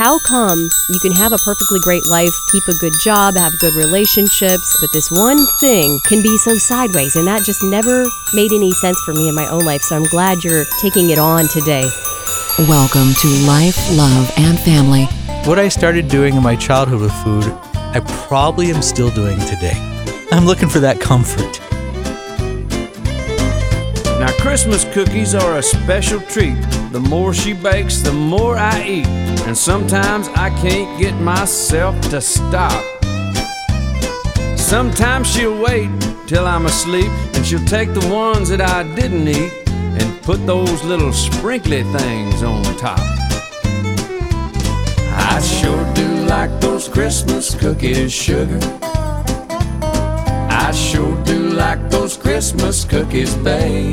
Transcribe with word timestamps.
How 0.00 0.18
come 0.20 0.70
you 0.88 0.98
can 0.98 1.12
have 1.12 1.34
a 1.34 1.36
perfectly 1.36 1.78
great 1.78 2.06
life, 2.06 2.32
keep 2.50 2.66
a 2.68 2.78
good 2.78 2.94
job, 3.04 3.34
have 3.34 3.52
good 3.58 3.74
relationships, 3.74 4.80
but 4.80 4.90
this 4.94 5.10
one 5.10 5.36
thing 5.60 6.00
can 6.08 6.22
be 6.22 6.38
so 6.38 6.56
sideways? 6.56 7.16
And 7.16 7.26
that 7.26 7.42
just 7.42 7.62
never 7.62 8.06
made 8.32 8.50
any 8.50 8.70
sense 8.70 8.98
for 9.00 9.12
me 9.12 9.28
in 9.28 9.34
my 9.34 9.46
own 9.48 9.66
life. 9.66 9.82
So 9.82 9.96
I'm 9.96 10.04
glad 10.04 10.42
you're 10.42 10.64
taking 10.80 11.10
it 11.10 11.18
on 11.18 11.48
today. 11.48 11.84
Welcome 12.60 13.12
to 13.12 13.28
Life, 13.46 13.76
Love, 13.94 14.32
and 14.38 14.58
Family. 14.60 15.04
What 15.44 15.58
I 15.58 15.68
started 15.68 16.08
doing 16.08 16.34
in 16.34 16.42
my 16.42 16.56
childhood 16.56 17.02
with 17.02 17.12
food, 17.22 17.52
I 17.74 18.00
probably 18.26 18.70
am 18.70 18.80
still 18.80 19.10
doing 19.10 19.38
today. 19.40 19.74
I'm 20.32 20.46
looking 20.46 20.70
for 20.70 20.80
that 20.80 20.98
comfort. 20.98 21.60
Now, 24.20 24.30
Christmas 24.32 24.84
cookies 24.92 25.34
are 25.34 25.56
a 25.56 25.62
special 25.62 26.20
treat. 26.20 26.60
The 26.92 27.00
more 27.00 27.32
she 27.32 27.54
bakes, 27.54 28.02
the 28.02 28.12
more 28.12 28.54
I 28.58 28.84
eat. 28.86 29.06
And 29.46 29.56
sometimes 29.56 30.28
I 30.36 30.50
can't 30.60 31.00
get 31.00 31.14
myself 31.22 31.98
to 32.10 32.20
stop. 32.20 32.84
Sometimes 34.58 35.26
she'll 35.26 35.58
wait 35.62 35.90
till 36.26 36.46
I'm 36.46 36.66
asleep, 36.66 37.10
and 37.34 37.46
she'll 37.46 37.64
take 37.64 37.94
the 37.94 38.06
ones 38.12 38.50
that 38.50 38.60
I 38.60 38.82
didn't 38.94 39.26
eat 39.26 39.52
and 39.68 40.22
put 40.22 40.46
those 40.46 40.84
little 40.84 41.14
sprinkly 41.14 41.82
things 41.84 42.42
on 42.42 42.62
top. 42.76 43.00
I 45.16 45.40
sure 45.40 45.94
do 45.94 46.06
like 46.26 46.60
those 46.60 46.90
Christmas 46.90 47.54
cookies, 47.54 48.12
sugar. 48.12 48.60
I 50.62 50.72
sure 50.72 51.16
do 51.24 51.29
like 51.60 51.90
those 51.90 52.16
Christmas 52.16 52.86
cookies, 52.86 53.34
babe. 53.36 53.92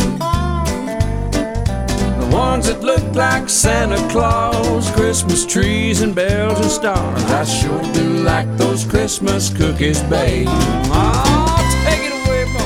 The 2.22 2.30
ones 2.32 2.68
that 2.68 2.80
look 2.82 3.04
like 3.14 3.50
Santa 3.50 3.98
Claus, 4.10 4.90
Christmas 4.92 5.46
trees 5.46 6.00
and 6.02 6.16
bells 6.16 6.58
and 6.62 6.72
stars. 6.72 7.24
I 7.26 7.44
sure 7.44 7.82
do 7.92 8.24
like 8.24 8.48
those 8.56 8.86
Christmas 8.86 9.50
cookies, 9.50 10.02
babe. 10.04 10.48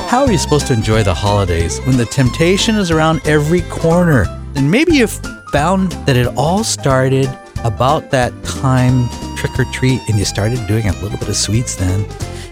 How 0.06 0.24
are 0.24 0.30
you 0.30 0.38
supposed 0.38 0.68
to 0.68 0.72
enjoy 0.72 1.02
the 1.02 1.14
holidays 1.14 1.80
when 1.80 1.96
the 1.96 2.06
temptation 2.06 2.76
is 2.76 2.92
around 2.92 3.26
every 3.26 3.62
corner? 3.62 4.26
And 4.54 4.70
maybe 4.70 4.92
you've 4.94 5.18
found 5.50 5.90
that 6.06 6.16
it 6.16 6.28
all 6.36 6.62
started 6.62 7.28
about 7.64 8.12
that 8.12 8.32
time 8.44 9.08
trick 9.36 9.58
or 9.58 9.64
treat 9.72 10.00
and 10.08 10.16
you 10.16 10.24
started 10.24 10.64
doing 10.68 10.86
a 10.86 10.92
little 11.02 11.18
bit 11.18 11.28
of 11.28 11.36
sweets 11.36 11.74
then, 11.74 12.04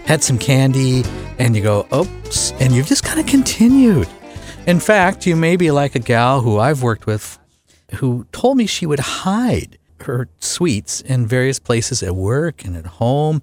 had 0.05 0.21
some 0.21 0.37
candy, 0.37 1.03
and 1.41 1.55
you 1.55 1.63
go, 1.63 1.87
oops, 1.91 2.51
and 2.59 2.71
you've 2.71 2.85
just 2.85 3.03
kind 3.03 3.19
of 3.19 3.25
continued. 3.25 4.07
In 4.67 4.79
fact, 4.79 5.25
you 5.25 5.35
may 5.35 5.55
be 5.55 5.71
like 5.71 5.95
a 5.95 5.99
gal 5.99 6.41
who 6.41 6.59
I've 6.59 6.83
worked 6.83 7.07
with 7.07 7.39
who 7.95 8.27
told 8.31 8.57
me 8.57 8.67
she 8.67 8.85
would 8.85 8.99
hide 8.99 9.79
her 10.01 10.29
sweets 10.37 11.01
in 11.01 11.25
various 11.25 11.57
places 11.57 12.03
at 12.03 12.15
work 12.15 12.63
and 12.63 12.77
at 12.77 12.85
home. 12.85 13.41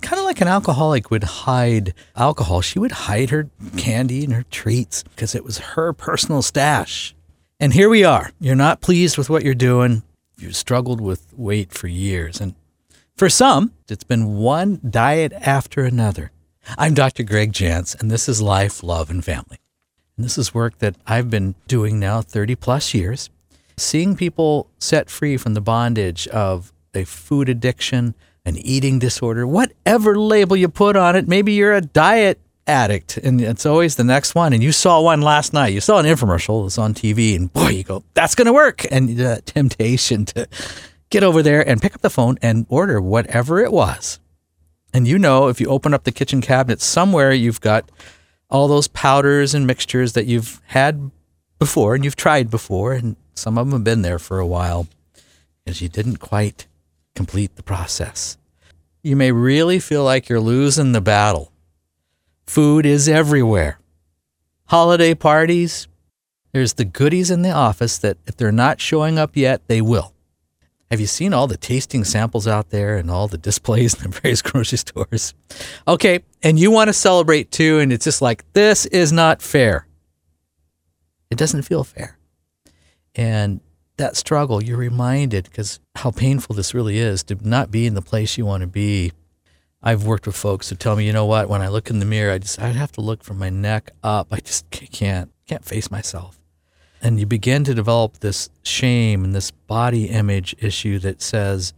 Kind 0.00 0.20
of 0.20 0.26
like 0.26 0.40
an 0.40 0.46
alcoholic 0.46 1.10
would 1.10 1.24
hide 1.24 1.92
alcohol, 2.14 2.60
she 2.60 2.78
would 2.78 2.92
hide 2.92 3.30
her 3.30 3.50
candy 3.76 4.22
and 4.22 4.32
her 4.32 4.44
treats 4.52 5.02
because 5.02 5.34
it 5.34 5.42
was 5.42 5.58
her 5.58 5.92
personal 5.92 6.42
stash. 6.42 7.16
And 7.58 7.72
here 7.72 7.88
we 7.88 8.04
are. 8.04 8.30
You're 8.38 8.54
not 8.54 8.80
pleased 8.80 9.18
with 9.18 9.28
what 9.28 9.44
you're 9.44 9.54
doing. 9.54 10.04
You've 10.38 10.56
struggled 10.56 11.00
with 11.00 11.36
weight 11.36 11.72
for 11.72 11.88
years. 11.88 12.40
And 12.40 12.54
for 13.16 13.28
some, 13.28 13.72
it's 13.88 14.04
been 14.04 14.36
one 14.36 14.80
diet 14.88 15.32
after 15.32 15.84
another. 15.84 16.30
I'm 16.78 16.94
Dr. 16.94 17.24
Gregg 17.24 17.52
Jantz, 17.52 18.00
and 18.00 18.10
this 18.10 18.28
is 18.28 18.40
Life, 18.40 18.82
Love, 18.82 19.10
and 19.10 19.24
Family. 19.24 19.58
And 20.16 20.24
this 20.24 20.38
is 20.38 20.54
work 20.54 20.78
that 20.78 20.96
I've 21.06 21.28
been 21.28 21.54
doing 21.66 21.98
now 21.98 22.22
30 22.22 22.54
plus 22.54 22.94
years, 22.94 23.28
seeing 23.76 24.16
people 24.16 24.68
set 24.78 25.10
free 25.10 25.36
from 25.36 25.54
the 25.54 25.60
bondage 25.60 26.28
of 26.28 26.72
a 26.94 27.04
food 27.04 27.48
addiction, 27.48 28.14
an 28.44 28.56
eating 28.56 28.98
disorder, 28.98 29.46
whatever 29.46 30.18
label 30.18 30.56
you 30.56 30.68
put 30.68 30.96
on 30.96 31.16
it. 31.16 31.26
Maybe 31.26 31.52
you're 31.52 31.74
a 31.74 31.80
diet 31.80 32.40
addict, 32.66 33.16
and 33.16 33.40
it's 33.40 33.66
always 33.66 33.96
the 33.96 34.04
next 34.04 34.34
one. 34.34 34.52
And 34.52 34.62
you 34.62 34.72
saw 34.72 35.00
one 35.00 35.22
last 35.22 35.52
night. 35.52 35.72
You 35.72 35.80
saw 35.80 35.98
an 35.98 36.06
infomercial. 36.06 36.66
It's 36.66 36.78
on 36.78 36.94
TV, 36.94 37.34
and 37.34 37.52
boy, 37.52 37.70
you 37.70 37.84
go, 37.84 38.04
"That's 38.14 38.34
going 38.34 38.46
to 38.46 38.52
work!" 38.52 38.86
And 38.90 39.16
the 39.16 39.42
temptation 39.44 40.24
to 40.26 40.46
get 41.10 41.24
over 41.24 41.42
there 41.42 41.66
and 41.68 41.82
pick 41.82 41.94
up 41.94 42.02
the 42.02 42.10
phone 42.10 42.38
and 42.40 42.66
order 42.68 43.00
whatever 43.00 43.60
it 43.60 43.72
was. 43.72 44.20
And 44.92 45.06
you 45.06 45.18
know, 45.18 45.48
if 45.48 45.60
you 45.60 45.68
open 45.68 45.94
up 45.94 46.04
the 46.04 46.12
kitchen 46.12 46.40
cabinet, 46.40 46.80
somewhere 46.80 47.32
you've 47.32 47.60
got 47.60 47.90
all 48.48 48.66
those 48.66 48.88
powders 48.88 49.54
and 49.54 49.66
mixtures 49.66 50.14
that 50.14 50.26
you've 50.26 50.60
had 50.66 51.10
before 51.58 51.94
and 51.94 52.04
you've 52.04 52.16
tried 52.16 52.50
before, 52.50 52.94
and 52.94 53.16
some 53.34 53.56
of 53.56 53.66
them 53.66 53.72
have 53.72 53.84
been 53.84 54.02
there 54.02 54.18
for 54.18 54.38
a 54.38 54.46
while 54.46 54.88
because 55.64 55.80
you 55.80 55.88
didn't 55.88 56.16
quite 56.16 56.66
complete 57.14 57.54
the 57.56 57.62
process. 57.62 58.36
You 59.02 59.16
may 59.16 59.32
really 59.32 59.78
feel 59.78 60.04
like 60.04 60.28
you're 60.28 60.40
losing 60.40 60.92
the 60.92 61.00
battle. 61.00 61.52
Food 62.46 62.84
is 62.84 63.08
everywhere. 63.08 63.78
Holiday 64.66 65.14
parties, 65.14 65.86
there's 66.52 66.74
the 66.74 66.84
goodies 66.84 67.30
in 67.30 67.42
the 67.42 67.52
office 67.52 67.98
that 67.98 68.18
if 68.26 68.36
they're 68.36 68.52
not 68.52 68.80
showing 68.80 69.18
up 69.18 69.36
yet, 69.36 69.66
they 69.68 69.80
will. 69.80 70.12
Have 70.90 71.00
you 71.00 71.06
seen 71.06 71.32
all 71.32 71.46
the 71.46 71.56
tasting 71.56 72.02
samples 72.02 72.48
out 72.48 72.70
there 72.70 72.96
and 72.96 73.10
all 73.10 73.28
the 73.28 73.38
displays 73.38 73.94
in 73.94 74.10
the 74.10 74.18
various 74.20 74.42
grocery 74.42 74.78
stores? 74.78 75.34
Okay, 75.86 76.24
and 76.42 76.58
you 76.58 76.70
want 76.70 76.88
to 76.88 76.92
celebrate 76.92 77.52
too, 77.52 77.78
and 77.78 77.92
it's 77.92 78.04
just 78.04 78.20
like, 78.20 78.44
this 78.54 78.86
is 78.86 79.12
not 79.12 79.40
fair. 79.40 79.86
It 81.30 81.38
doesn't 81.38 81.62
feel 81.62 81.84
fair. 81.84 82.18
And 83.14 83.60
that 83.98 84.16
struggle, 84.16 84.62
you're 84.62 84.76
reminded 84.76 85.44
because 85.44 85.78
how 85.94 86.10
painful 86.10 86.56
this 86.56 86.74
really 86.74 86.98
is 86.98 87.22
to 87.24 87.36
not 87.46 87.70
be 87.70 87.86
in 87.86 87.94
the 87.94 88.02
place 88.02 88.36
you 88.36 88.44
want 88.44 88.62
to 88.62 88.66
be. 88.66 89.12
I've 89.82 90.04
worked 90.04 90.26
with 90.26 90.36
folks 90.36 90.68
who 90.68 90.76
tell 90.76 90.96
me, 90.96 91.06
you 91.06 91.12
know 91.12 91.24
what, 91.24 91.48
when 91.48 91.62
I 91.62 91.68
look 91.68 91.88
in 91.88 92.00
the 92.00 92.04
mirror, 92.04 92.32
I 92.32 92.38
just 92.38 92.58
I 92.58 92.68
have 92.68 92.92
to 92.92 93.00
look 93.00 93.22
from 93.22 93.38
my 93.38 93.48
neck 93.48 93.90
up. 94.02 94.28
I 94.32 94.40
just 94.40 94.68
can't 94.70 95.30
can't 95.46 95.64
face 95.64 95.90
myself. 95.90 96.39
And 97.02 97.18
you 97.18 97.26
begin 97.26 97.64
to 97.64 97.74
develop 97.74 98.18
this 98.18 98.50
shame 98.62 99.24
and 99.24 99.34
this 99.34 99.50
body 99.50 100.06
image 100.06 100.54
issue 100.58 100.98
that 101.00 101.22
says, 101.22 101.72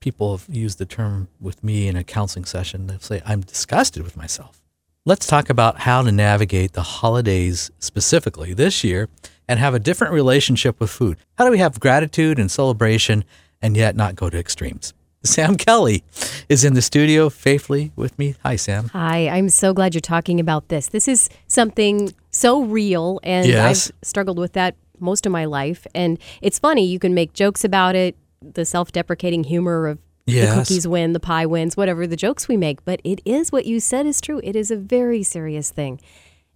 people 0.00 0.36
have 0.36 0.46
used 0.54 0.78
the 0.78 0.86
term 0.86 1.28
with 1.40 1.64
me 1.64 1.88
in 1.88 1.96
a 1.96 2.04
counseling 2.04 2.44
session. 2.44 2.86
They 2.86 2.98
say, 3.00 3.22
I'm 3.24 3.40
disgusted 3.40 4.02
with 4.02 4.16
myself. 4.16 4.62
Let's 5.04 5.26
talk 5.26 5.48
about 5.48 5.80
how 5.80 6.02
to 6.02 6.12
navigate 6.12 6.72
the 6.72 6.82
holidays 6.82 7.70
specifically 7.78 8.52
this 8.52 8.84
year 8.84 9.08
and 9.48 9.58
have 9.58 9.72
a 9.72 9.78
different 9.78 10.12
relationship 10.12 10.78
with 10.78 10.90
food. 10.90 11.16
How 11.38 11.46
do 11.46 11.50
we 11.50 11.58
have 11.58 11.80
gratitude 11.80 12.38
and 12.38 12.50
celebration 12.50 13.24
and 13.62 13.76
yet 13.76 13.96
not 13.96 14.16
go 14.16 14.28
to 14.28 14.38
extremes? 14.38 14.92
Sam 15.24 15.56
Kelly 15.56 16.04
is 16.48 16.62
in 16.62 16.74
the 16.74 16.82
studio 16.82 17.28
faithfully 17.30 17.90
with 17.96 18.18
me. 18.18 18.34
Hi, 18.44 18.56
Sam. 18.56 18.88
Hi, 18.88 19.28
I'm 19.28 19.48
so 19.48 19.72
glad 19.72 19.94
you're 19.94 20.00
talking 20.00 20.38
about 20.38 20.68
this. 20.68 20.88
This 20.88 21.08
is 21.08 21.28
something 21.46 22.12
so 22.38 22.62
real, 22.62 23.20
and 23.22 23.46
Yes. 23.46 23.90
I've 23.90 24.06
struggled 24.08 24.38
with 24.38 24.52
that 24.54 24.76
most 25.00 25.26
of 25.26 25.32
my 25.32 25.44
life. 25.44 25.86
And 25.94 26.18
it's 26.42 26.58
funny, 26.58 26.84
you 26.86 26.98
can 26.98 27.14
make 27.14 27.32
jokes 27.32 27.64
about 27.64 27.94
it, 27.94 28.16
the 28.42 28.64
self 28.64 28.92
deprecating 28.92 29.44
humor 29.44 29.86
of 29.88 29.98
the 30.26 30.52
cookies 30.54 30.86
win, 30.86 31.12
the 31.14 31.20
pie 31.20 31.46
wins, 31.46 31.76
whatever 31.76 32.06
the 32.06 32.16
jokes 32.16 32.48
we 32.48 32.56
make. 32.56 32.84
But 32.84 33.00
it 33.04 33.20
is 33.24 33.50
what 33.50 33.64
you 33.66 33.80
said 33.80 34.06
is 34.06 34.20
true. 34.20 34.40
It 34.44 34.56
is 34.56 34.70
a 34.70 34.76
very 34.76 35.22
serious 35.22 35.70
thing. 35.70 36.00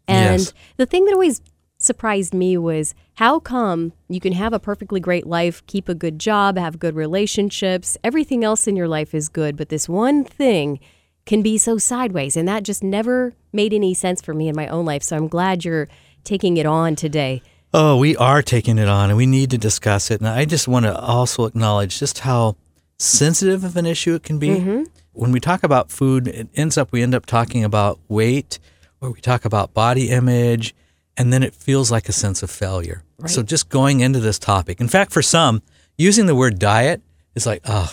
And 0.06 0.40
Yes. 0.40 0.52
the 0.76 0.86
thing 0.86 1.04
that 1.06 1.14
always 1.14 1.40
surprised 1.78 2.32
me 2.34 2.56
was 2.58 2.94
how 3.14 3.40
come 3.40 3.92
you 4.08 4.20
can 4.20 4.32
have 4.34 4.52
a 4.52 4.58
perfectly 4.60 5.00
great 5.00 5.26
life, 5.26 5.64
keep 5.66 5.88
a 5.88 5.94
good 5.94 6.18
job, 6.18 6.56
have 6.58 6.78
good 6.78 6.94
relationships, 6.94 7.96
everything 8.04 8.44
else 8.44 8.68
in 8.68 8.76
your 8.76 8.88
life 8.88 9.14
is 9.14 9.28
good, 9.28 9.56
but 9.56 9.68
this 9.68 9.88
one 9.88 10.22
thing 10.24 10.78
can 11.24 11.42
be 11.42 11.58
so 11.58 11.78
sideways. 11.78 12.36
And 12.36 12.48
that 12.48 12.62
just 12.62 12.82
never 12.82 13.34
made 13.52 13.72
any 13.72 13.94
sense 13.94 14.20
for 14.20 14.34
me 14.34 14.48
in 14.48 14.56
my 14.56 14.66
own 14.68 14.84
life. 14.84 15.02
So 15.02 15.16
I'm 15.16 15.28
glad 15.28 15.64
you're 15.64 15.88
taking 16.24 16.56
it 16.56 16.66
on 16.66 16.96
today. 16.96 17.42
Oh, 17.74 17.96
we 17.96 18.16
are 18.16 18.42
taking 18.42 18.78
it 18.78 18.88
on 18.88 19.08
and 19.10 19.16
we 19.16 19.26
need 19.26 19.50
to 19.50 19.58
discuss 19.58 20.10
it. 20.10 20.20
And 20.20 20.28
I 20.28 20.44
just 20.44 20.68
want 20.68 20.84
to 20.84 20.98
also 20.98 21.44
acknowledge 21.46 21.98
just 21.98 22.20
how 22.20 22.56
sensitive 22.98 23.64
of 23.64 23.76
an 23.76 23.86
issue 23.86 24.14
it 24.14 24.22
can 24.22 24.38
be. 24.38 24.48
Mm-hmm. 24.48 24.82
When 25.12 25.32
we 25.32 25.40
talk 25.40 25.62
about 25.62 25.90
food, 25.90 26.28
it 26.28 26.48
ends 26.54 26.76
up, 26.76 26.92
we 26.92 27.02
end 27.02 27.14
up 27.14 27.26
talking 27.26 27.64
about 27.64 27.98
weight 28.08 28.58
or 29.00 29.10
we 29.10 29.20
talk 29.20 29.44
about 29.44 29.74
body 29.74 30.10
image, 30.10 30.74
and 31.16 31.32
then 31.32 31.42
it 31.42 31.54
feels 31.54 31.90
like 31.90 32.08
a 32.08 32.12
sense 32.12 32.42
of 32.42 32.50
failure. 32.50 33.02
So 33.26 33.42
just 33.42 33.68
going 33.68 34.00
into 34.00 34.20
this 34.20 34.38
topic, 34.38 34.80
in 34.80 34.88
fact, 34.88 35.12
for 35.12 35.22
some, 35.22 35.62
using 35.98 36.26
the 36.26 36.34
word 36.34 36.58
diet 36.58 37.02
is 37.34 37.46
like, 37.46 37.62
oh, 37.64 37.92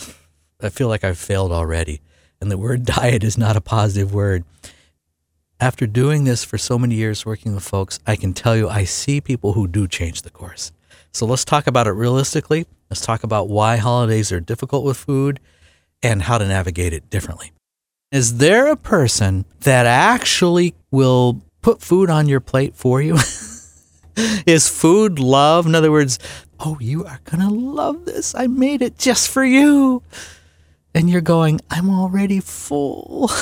I 0.61 0.69
feel 0.69 0.87
like 0.87 1.03
I've 1.03 1.17
failed 1.17 1.51
already. 1.51 2.01
And 2.41 2.50
the 2.50 2.57
word 2.57 2.86
diet 2.86 3.24
is 3.24 3.38
not 3.38 3.56
a 3.56 3.62
positive 3.62 4.13
word 4.13 4.44
after 5.59 5.86
doing 5.86 6.24
this 6.24 6.44
for 6.44 6.57
so 6.57 6.80
many 6.80 6.95
years 6.95 7.25
working 7.25 7.53
with 7.53 7.63
folks, 7.63 8.00
I 8.07 8.15
can 8.15 8.33
tell 8.33 8.56
you 8.56 8.69
I 8.69 8.86
see 8.86 9.19
people 9.19 9.53
who 9.53 9.68
do 9.68 9.88
change 9.88 10.21
the 10.21 10.30
course. 10.30 10.71
So 11.12 11.25
let's 11.25 11.44
talk 11.44 11.68
about 11.68 11.88
it 11.88 11.91
realistically. 11.91 12.65
Let's 12.89 13.01
talk 13.01 13.24
about 13.24 13.50
why 13.50 13.77
holidays 13.77 14.31
are 14.31 14.39
difficult 14.39 14.86
with 14.86 14.97
food 14.97 15.39
and 16.01 16.21
how 16.24 16.38
to 16.38 16.47
navigate 16.47 16.94
it 16.94 17.09
differently. 17.09 17.51
Is 18.12 18.38
there 18.38 18.68
a 18.68 18.77
person 18.77 19.45
that 19.62 19.85
actually 19.85 20.75
will 20.92 21.42
put 21.62 21.81
food 21.81 22.09
on 22.09 22.27
your 22.27 22.39
plate 22.39 22.75
for 22.75 23.01
you? 23.01 23.15
Is 24.45 24.69
food 24.69 25.19
love? 25.19 25.65
In 25.65 25.75
other 25.75 25.92
words, 25.92 26.19
oh, 26.59 26.77
you 26.80 27.06
are 27.06 27.19
going 27.25 27.42
to 27.42 27.53
love 27.53 28.06
this. 28.06 28.33
I 28.33 28.47
made 28.47 28.81
it 28.81 28.97
just 28.97 29.30
for 29.30 29.44
you. 29.44 30.03
And 30.95 31.09
you're 31.09 31.21
going, 31.21 31.59
I'm 31.69 31.89
already 31.89 32.39
full. 32.39 33.30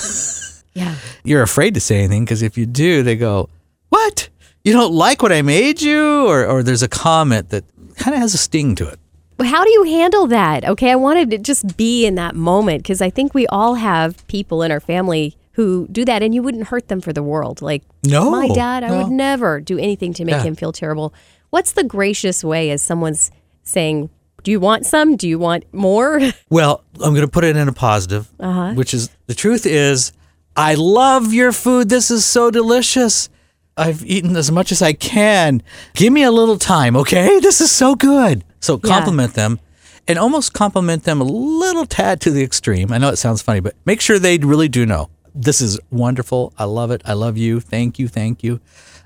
Yeah. 0.74 0.94
you're 1.24 1.42
afraid 1.42 1.74
to 1.74 1.80
say 1.80 1.98
anything 1.98 2.24
because 2.24 2.44
if 2.44 2.56
you 2.56 2.68
do, 2.68 3.02
they 3.02 3.16
go, 3.16 3.50
What? 3.90 4.30
You 4.64 4.74
don't 4.74 4.94
like 4.94 5.24
what 5.24 5.32
I 5.32 5.42
made 5.42 5.82
you? 5.82 6.28
Or, 6.28 6.46
or 6.46 6.62
there's 6.62 6.84
a 6.84 6.88
comment 6.88 7.50
that 7.50 7.64
kind 7.96 8.14
of 8.14 8.22
has 8.22 8.36
a 8.36 8.38
sting 8.38 8.76
to 8.76 8.88
it. 8.88 9.00
How 9.44 9.64
do 9.64 9.72
you 9.72 9.84
handle 9.86 10.28
that? 10.28 10.64
Okay, 10.66 10.92
I 10.92 10.96
wanted 10.96 11.32
to 11.32 11.40
just 11.40 11.78
be 11.78 12.06
in 12.06 12.14
that 12.16 12.36
moment 12.36 12.84
because 12.84 13.02
I 13.02 13.10
think 13.10 13.34
we 13.34 13.48
all 13.48 13.74
have 13.74 14.28
people 14.28 14.62
in 14.62 14.72
our 14.72 14.80
family 14.80 15.36
who 15.54 15.88
do 15.92 16.06
that 16.06 16.22
and 16.22 16.36
you 16.36 16.44
wouldn't 16.44 16.68
hurt 16.68 16.90
them 16.90 17.02
for 17.02 17.12
the 17.12 17.24
world. 17.24 17.64
Like 17.64 17.82
No, 18.06 18.30
my 18.30 18.48
dad, 18.50 18.84
I 18.84 19.02
would 19.02 19.12
never 19.12 19.60
do 19.60 19.80
anything 19.80 20.14
to 20.14 20.26
make 20.26 20.34
Yeah. 20.36 20.44
him 20.44 20.54
feel 20.56 20.72
terrible. 20.72 21.12
What's 21.50 21.72
the 21.72 21.84
gracious 21.84 22.44
way 22.44 22.70
as 22.70 22.84
someone's 22.84 23.32
saying, 23.64 24.12
Do 24.48 24.52
you 24.52 24.62
want 24.62 24.86
some? 24.86 25.18
Do 25.18 25.28
you 25.28 25.38
want 25.38 25.66
more? 25.74 26.22
Well, 26.50 26.82
I'm 27.04 27.14
going 27.14 27.26
to 27.26 27.28
put 27.28 27.44
it 27.44 27.58
in 27.58 27.68
a 27.68 27.74
positive, 27.74 28.32
uh-huh. 28.40 28.76
which 28.76 28.94
is 28.94 29.10
the 29.26 29.34
truth 29.34 29.66
is, 29.66 30.14
I 30.56 30.76
love 30.76 31.34
your 31.34 31.52
food. 31.52 31.90
This 31.90 32.10
is 32.10 32.24
so 32.24 32.50
delicious. 32.50 33.28
I've 33.76 34.06
eaten 34.06 34.38
as 34.38 34.50
much 34.50 34.72
as 34.72 34.82
I 34.82 34.94
can. 34.94 35.62
Give 35.96 36.14
me 36.14 36.24
a 36.24 36.32
little 36.32 36.58
time, 36.58 36.96
okay? 36.96 37.40
This 37.42 37.60
is 37.60 37.72
so 37.72 37.96
good. 37.96 38.46
So 38.62 38.80
Yeah. 38.82 38.90
compliment 38.90 39.34
them 39.34 39.60
and 40.08 40.18
almost 40.18 40.54
compliment 40.54 41.04
them 41.04 41.20
a 41.20 41.26
little 41.26 41.86
tad 41.86 42.22
to 42.22 42.32
the 42.32 42.42
extreme. 42.42 42.94
I 42.94 43.00
know 43.00 43.10
it 43.10 43.18
sounds 43.18 43.42
funny, 43.42 43.60
but 43.60 43.76
make 43.84 44.00
sure 44.00 44.18
they 44.18 44.38
really 44.38 44.70
do 44.70 44.86
know 44.86 45.10
this 45.36 45.60
is 45.60 45.78
wonderful. 45.92 46.54
I 46.58 46.64
love 46.64 46.92
it. 46.92 47.02
I 47.04 47.12
love 47.12 47.36
you. 47.36 47.60
Thank 47.60 48.00
you. 48.00 48.08
Thank 48.08 48.46
you. 48.46 48.62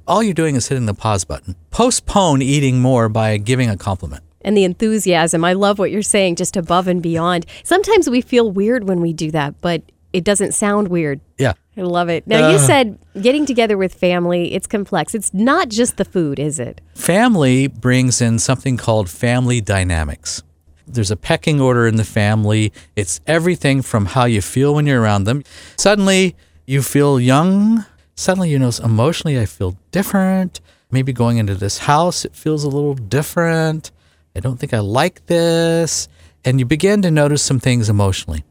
All 0.08 0.22
you're 0.22 0.36
doing 0.36 0.56
is 0.56 0.68
hitting 0.68 0.86
the 0.86 0.94
pause 0.94 1.26
button. 1.26 1.56
Postpone 1.72 2.44
eating 2.44 2.80
more 2.80 3.10
by 3.10 3.38
giving 3.38 3.72
a 3.72 3.76
compliment. 3.76 4.22
And 4.44 4.56
the 4.56 4.64
enthusiasm. 4.64 5.44
I 5.44 5.54
love 5.54 5.80
what 5.80 5.92
you're 5.92 6.02
saying, 6.02 6.36
just 6.36 6.58
above 6.58 6.88
and 6.88 7.02
beyond. 7.02 7.46
Sometimes 7.64 8.10
we 8.10 8.22
feel 8.22 8.52
weird 8.52 8.88
when 8.88 9.02
we 9.02 9.14
do 9.14 9.32
that, 9.32 9.60
but 9.62 9.84
it 10.14 10.24
doesn't 10.24 10.54
sound 10.54 10.90
weird. 10.90 11.22
Yeah. 11.38 11.54
I 11.78 11.82
love 11.82 12.10
it. 12.10 12.28
Now, 12.28 12.50
you 12.50 12.56
uh. 12.56 12.60
said 12.60 13.00
getting 13.22 13.46
together 13.46 13.78
with 13.78 13.94
family, 13.94 14.54
it's 14.54 14.68
complex. 14.68 15.16
It's 15.16 15.34
not 15.34 15.70
just 15.70 15.98
the 15.98 16.06
food, 16.06 16.38
is 16.38 16.60
it? 16.60 16.82
Family 16.96 17.68
brings 17.68 18.22
in 18.22 18.40
something 18.40 18.78
called 18.78 19.10
family 19.10 19.62
dynamics. 19.62 20.44
There's 20.86 21.12
a 21.12 21.16
pecking 21.16 21.62
order 21.62 21.88
in 21.88 21.96
the 21.96 22.04
family. 22.04 22.74
It's 22.96 23.22
everything 23.26 23.82
from 23.82 24.08
how 24.08 24.26
you 24.26 24.42
feel 24.42 24.76
when 24.76 24.86
you're 24.86 25.02
around 25.02 25.24
them. 25.24 25.44
Suddenly, 25.78 26.36
you 26.66 26.82
feel 26.82 27.20
young. 27.20 27.86
Suddenly, 28.16 28.50
you 28.50 28.60
know, 28.60 28.72
emotionally, 28.84 29.40
I 29.40 29.46
feel 29.46 29.78
different. 29.92 30.60
Maybe 30.92 31.14
going 31.14 31.38
into 31.38 31.56
this 31.56 31.80
house, 31.80 32.26
it 32.26 32.36
feels 32.36 32.66
a 32.66 32.70
little 32.70 32.96
different. 32.96 33.92
I 34.36 34.40
don't 34.40 34.58
think 34.58 34.74
I 34.74 34.80
like 34.80 35.26
this. 35.28 36.08
And 36.44 36.60
you 36.60 36.66
begin 36.66 37.02
to 37.04 37.12
notice 37.12 37.44
some 37.44 37.60
things 37.60 37.90
emotionally. 37.90 38.44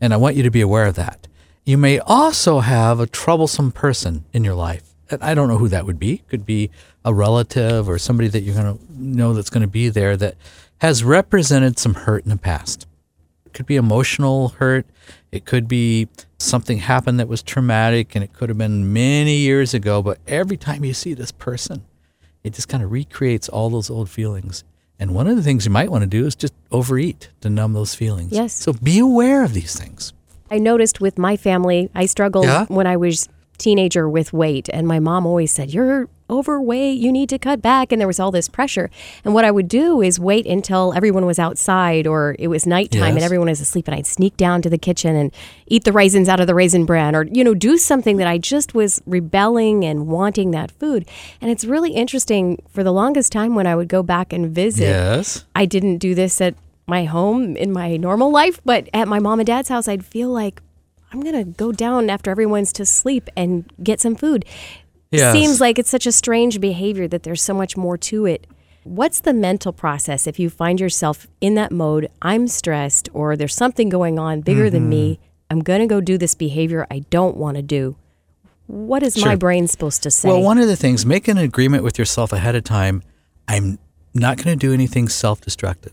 And 0.00 0.12
I 0.12 0.16
want 0.16 0.36
you 0.36 0.42
to 0.42 0.50
be 0.50 0.60
aware 0.60 0.86
of 0.86 0.94
that. 0.96 1.26
You 1.64 1.76
may 1.76 1.98
also 1.98 2.60
have 2.60 3.00
a 3.00 3.06
troublesome 3.06 3.72
person 3.72 4.24
in 4.32 4.44
your 4.44 4.54
life. 4.54 4.94
And 5.10 5.22
I 5.22 5.34
don't 5.34 5.48
know 5.48 5.58
who 5.58 5.68
that 5.68 5.86
would 5.86 5.98
be. 5.98 6.18
Could 6.28 6.46
be 6.46 6.70
a 7.04 7.12
relative 7.12 7.88
or 7.88 7.98
somebody 7.98 8.28
that 8.28 8.42
you're 8.42 8.54
going 8.54 8.76
to 8.76 8.84
know 8.92 9.32
that's 9.32 9.50
going 9.50 9.62
to 9.62 9.68
be 9.68 9.88
there 9.88 10.16
that 10.16 10.36
has 10.78 11.02
represented 11.02 11.78
some 11.78 11.94
hurt 11.94 12.24
in 12.24 12.30
the 12.30 12.36
past. 12.36 12.86
It 13.46 13.52
could 13.52 13.66
be 13.66 13.76
emotional 13.76 14.50
hurt. 14.50 14.86
It 15.32 15.44
could 15.44 15.66
be 15.66 16.08
something 16.38 16.78
happened 16.78 17.18
that 17.18 17.28
was 17.28 17.42
traumatic 17.42 18.14
and 18.14 18.22
it 18.22 18.32
could 18.32 18.48
have 18.48 18.58
been 18.58 18.92
many 18.92 19.36
years 19.36 19.74
ago. 19.74 20.02
But 20.02 20.18
every 20.26 20.56
time 20.56 20.84
you 20.84 20.94
see 20.94 21.14
this 21.14 21.32
person, 21.32 21.84
it 22.44 22.52
just 22.52 22.68
kind 22.68 22.82
of 22.82 22.92
recreates 22.92 23.48
all 23.48 23.70
those 23.70 23.90
old 23.90 24.10
feelings. 24.10 24.64
And 24.98 25.14
one 25.14 25.26
of 25.28 25.36
the 25.36 25.42
things 25.42 25.64
you 25.66 25.70
might 25.70 25.90
want 25.90 26.02
to 26.02 26.06
do 26.06 26.24
is 26.26 26.34
just 26.34 26.54
overeat 26.72 27.28
to 27.42 27.50
numb 27.50 27.74
those 27.74 27.94
feelings. 27.94 28.32
Yes. 28.32 28.52
So 28.54 28.72
be 28.72 28.98
aware 28.98 29.44
of 29.44 29.52
these 29.52 29.78
things. 29.78 30.12
I 30.50 30.58
noticed 30.58 31.00
with 31.00 31.18
my 31.18 31.36
family, 31.36 31.90
I 31.94 32.06
struggled 32.06 32.46
Yeah? 32.46 32.64
when 32.68 32.86
I 32.86 32.96
was 32.96 33.28
teenager 33.58 34.08
with 34.08 34.32
weight 34.32 34.68
and 34.72 34.86
my 34.86 34.98
mom 35.00 35.26
always 35.26 35.50
said, 35.52 35.72
"You're 35.72 36.08
overweight, 36.28 36.98
you 36.98 37.12
need 37.12 37.28
to 37.30 37.38
cut 37.38 37.62
back." 37.62 37.92
And 37.92 38.00
there 38.00 38.06
was 38.06 38.20
all 38.20 38.30
this 38.30 38.48
pressure. 38.48 38.90
And 39.24 39.34
what 39.34 39.44
I 39.44 39.50
would 39.50 39.68
do 39.68 40.02
is 40.02 40.18
wait 40.18 40.46
until 40.46 40.92
everyone 40.94 41.26
was 41.26 41.38
outside 41.38 42.06
or 42.06 42.36
it 42.38 42.48
was 42.48 42.66
nighttime 42.66 43.14
and 43.16 43.24
everyone 43.24 43.48
was 43.48 43.60
asleep 43.60 43.88
and 43.88 43.94
I'd 43.94 44.06
sneak 44.06 44.36
down 44.36 44.62
to 44.62 44.70
the 44.70 44.78
kitchen 44.78 45.16
and 45.16 45.32
eat 45.66 45.84
the 45.84 45.92
raisins 45.92 46.28
out 46.28 46.40
of 46.40 46.46
the 46.46 46.54
raisin 46.54 46.84
bran 46.86 47.14
or 47.14 47.24
you 47.24 47.44
know, 47.44 47.54
do 47.54 47.76
something 47.78 48.16
that 48.16 48.26
I 48.26 48.38
just 48.38 48.74
was 48.74 49.02
rebelling 49.06 49.84
and 49.84 50.06
wanting 50.06 50.50
that 50.52 50.70
food. 50.70 51.06
And 51.40 51.50
it's 51.50 51.64
really 51.64 51.92
interesting 51.92 52.62
for 52.68 52.82
the 52.82 52.92
longest 52.92 53.32
time 53.32 53.54
when 53.54 53.66
I 53.66 53.74
would 53.74 53.88
go 53.88 54.02
back 54.02 54.32
and 54.32 54.50
visit 54.50 54.86
Yes. 54.86 55.44
I 55.54 55.66
didn't 55.66 55.98
do 55.98 56.14
this 56.14 56.40
at 56.40 56.54
my 56.86 57.04
home 57.04 57.56
in 57.56 57.72
my 57.72 57.96
normal 57.96 58.30
life, 58.30 58.60
but 58.64 58.88
at 58.94 59.08
my 59.08 59.18
mom 59.18 59.40
and 59.40 59.46
dad's 59.46 59.68
house, 59.68 59.88
I'd 59.88 60.04
feel 60.04 60.30
like 60.30 60.62
I'm 61.12 61.20
going 61.20 61.34
to 61.34 61.44
go 61.44 61.72
down 61.72 62.10
after 62.10 62.30
everyone's 62.30 62.72
to 62.74 62.86
sleep 62.86 63.28
and 63.36 63.70
get 63.82 64.00
some 64.00 64.14
food. 64.14 64.44
Yes. 65.10 65.32
Seems 65.32 65.60
like 65.60 65.78
it's 65.78 65.90
such 65.90 66.06
a 66.06 66.12
strange 66.12 66.60
behavior 66.60 67.06
that 67.08 67.22
there's 67.22 67.42
so 67.42 67.54
much 67.54 67.76
more 67.76 67.96
to 67.98 68.26
it. 68.26 68.46
What's 68.84 69.20
the 69.20 69.32
mental 69.32 69.72
process 69.72 70.26
if 70.26 70.38
you 70.38 70.48
find 70.48 70.80
yourself 70.80 71.26
in 71.40 71.54
that 71.56 71.72
mode? 71.72 72.08
I'm 72.22 72.46
stressed, 72.46 73.08
or 73.12 73.36
there's 73.36 73.54
something 73.54 73.88
going 73.88 74.18
on 74.18 74.42
bigger 74.42 74.70
than 74.70 74.88
me. 74.88 75.14
Mm-hmm. 75.14 75.22
I'm 75.50 75.60
going 75.60 75.80
to 75.80 75.86
go 75.86 76.00
do 76.00 76.18
this 76.18 76.34
behavior 76.34 76.86
I 76.90 77.00
don't 77.10 77.36
want 77.36 77.56
to 77.56 77.62
do. 77.62 77.96
What 78.66 79.02
is 79.02 79.24
my 79.24 79.36
brain 79.36 79.68
supposed 79.68 80.02
to 80.04 80.10
say? 80.10 80.28
Well, 80.28 80.42
one 80.42 80.58
of 80.58 80.66
the 80.66 80.76
things, 80.76 81.06
make 81.06 81.28
an 81.28 81.38
agreement 81.38 81.84
with 81.84 81.98
yourself 81.98 82.32
ahead 82.32 82.56
of 82.56 82.64
time. 82.64 83.02
I'm 83.46 83.78
not 84.12 84.38
going 84.38 84.58
to 84.58 84.66
do 84.66 84.72
anything 84.72 85.08
self 85.08 85.40
destructive. 85.40 85.92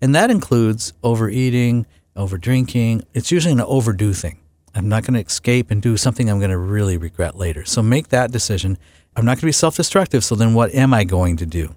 And 0.00 0.14
that 0.14 0.30
includes 0.30 0.92
overeating, 1.02 1.86
over 2.14 2.38
drinking. 2.38 3.04
It's 3.12 3.30
usually 3.30 3.52
an 3.52 3.60
overdo 3.60 4.12
thing. 4.12 4.38
I'm 4.76 4.88
not 4.88 5.04
going 5.04 5.14
to 5.14 5.20
escape 5.20 5.70
and 5.70 5.80
do 5.80 5.96
something 5.96 6.28
I'm 6.28 6.38
going 6.38 6.50
to 6.50 6.58
really 6.58 6.96
regret 6.96 7.36
later. 7.36 7.64
So 7.64 7.82
make 7.82 8.08
that 8.08 8.30
decision. 8.30 8.78
I'm 9.16 9.24
not 9.24 9.32
going 9.32 9.40
to 9.40 9.46
be 9.46 9.52
self 9.52 9.76
destructive. 9.76 10.24
So 10.24 10.34
then 10.34 10.54
what 10.54 10.74
am 10.74 10.92
I 10.92 11.04
going 11.04 11.36
to 11.38 11.46
do? 11.46 11.74